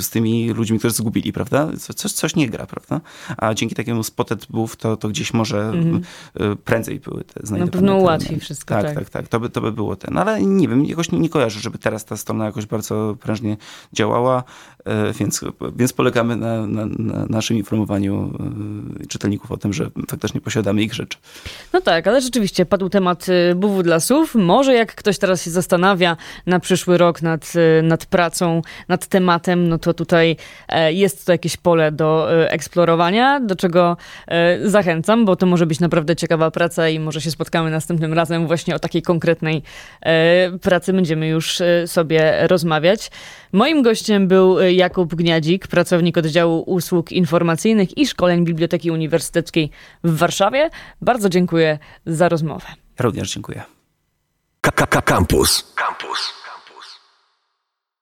z 0.00 0.10
tymi 0.10 0.50
ludźmi, 0.50 0.78
którzy 0.78 0.94
zgubili, 0.94 1.32
prawda? 1.32 1.68
Coś, 1.96 2.12
coś 2.12 2.36
nie 2.36 2.48
gra, 2.48 2.66
prawda? 2.66 3.00
A 3.36 3.54
dzięki 3.54 3.74
takiemu 3.74 4.02
spotted 4.02 4.46
to, 4.76 4.96
to 4.96 5.08
gdzieś 5.08 5.34
może 5.34 5.60
mm 5.60 6.00
-hmm. 6.00 6.56
prędzej 6.56 7.00
były 7.00 7.24
te 7.24 7.40
znajdowane. 7.46 7.64
Na 7.64 7.72
pewno 7.72 7.96
ułatwi 7.96 8.40
wszystko. 8.40 8.74
Tak, 8.74 8.84
tak, 8.84 8.94
tak, 8.94 9.10
tak. 9.10 9.28
To, 9.28 9.40
by, 9.40 9.50
to 9.50 9.60
by 9.60 9.72
było 9.72 9.96
ten. 9.96 10.18
Ale 10.18 10.42
nie 10.42 10.68
wiem, 10.68 10.84
jakoś 10.84 11.12
nie, 11.12 11.18
nie 11.18 11.28
kojarzę, 11.28 11.60
żeby 11.60 11.78
teraz 11.78 12.04
ta 12.04 12.16
strona 12.16 12.44
jakoś 12.44 12.66
bardzo 12.66 13.16
prężnie 13.20 13.56
działała, 13.92 14.44
e, 14.84 15.12
więc, 15.12 15.44
więc 15.76 15.92
polegamy 15.92 16.36
na, 16.36 16.66
na, 16.66 16.86
na 16.86 17.26
naszym 17.26 17.56
informowaniu 17.56 18.34
Y, 19.02 19.06
czytelników 19.06 19.52
o 19.52 19.56
tym, 19.56 19.72
że 19.72 19.90
faktycznie 20.08 20.40
posiadamy 20.40 20.82
ich 20.82 20.94
rzeczy. 20.94 21.18
No 21.72 21.80
tak, 21.80 22.06
ale 22.06 22.20
rzeczywiście 22.20 22.66
padł 22.66 22.88
temat 22.88 23.26
y, 23.28 23.54
buwu 23.54 23.82
dla 23.82 24.00
słów. 24.00 24.34
Może 24.34 24.74
jak 24.74 24.94
ktoś 24.94 25.18
teraz 25.18 25.44
się 25.44 25.50
zastanawia 25.50 26.16
na 26.46 26.60
przyszły 26.60 26.98
rok 26.98 27.22
nad, 27.22 27.52
y, 27.56 27.82
nad 27.82 28.06
pracą, 28.06 28.62
nad 28.88 29.06
tematem, 29.06 29.68
no 29.68 29.78
to 29.78 29.94
tutaj 29.94 30.36
e, 30.68 30.92
jest 30.92 31.26
to 31.26 31.32
jakieś 31.32 31.56
pole 31.56 31.92
do 31.92 32.28
eksplorowania, 32.48 33.40
do 33.40 33.56
czego 33.56 33.96
e, 34.26 34.53
zachęcam, 34.62 35.24
bo 35.24 35.36
to 35.36 35.46
może 35.46 35.66
być 35.66 35.80
naprawdę 35.80 36.16
ciekawa 36.16 36.50
praca 36.50 36.88
i 36.88 37.00
może 37.00 37.20
się 37.20 37.30
spotkamy 37.30 37.70
następnym 37.70 38.12
razem 38.12 38.46
właśnie 38.46 38.74
o 38.74 38.78
takiej 38.78 39.02
konkretnej 39.02 39.62
pracy 40.62 40.92
będziemy 40.92 41.28
już 41.28 41.62
sobie 41.86 42.46
rozmawiać. 42.46 43.10
Moim 43.52 43.82
gościem 43.82 44.28
był 44.28 44.60
Jakub 44.60 45.14
Gniadzik, 45.14 45.66
pracownik 45.66 46.18
oddziału 46.18 46.62
usług 46.66 47.12
informacyjnych 47.12 47.98
i 47.98 48.06
szkoleń 48.06 48.44
Biblioteki 48.44 48.90
Uniwersyteckiej 48.90 49.70
w 50.04 50.16
Warszawie. 50.16 50.70
Bardzo 51.00 51.28
dziękuję 51.28 51.78
za 52.06 52.28
rozmowę. 52.28 52.66
Również 52.98 53.34
dziękuję. 53.34 53.62
Campus. 55.04 55.74
Campus. 55.74 56.43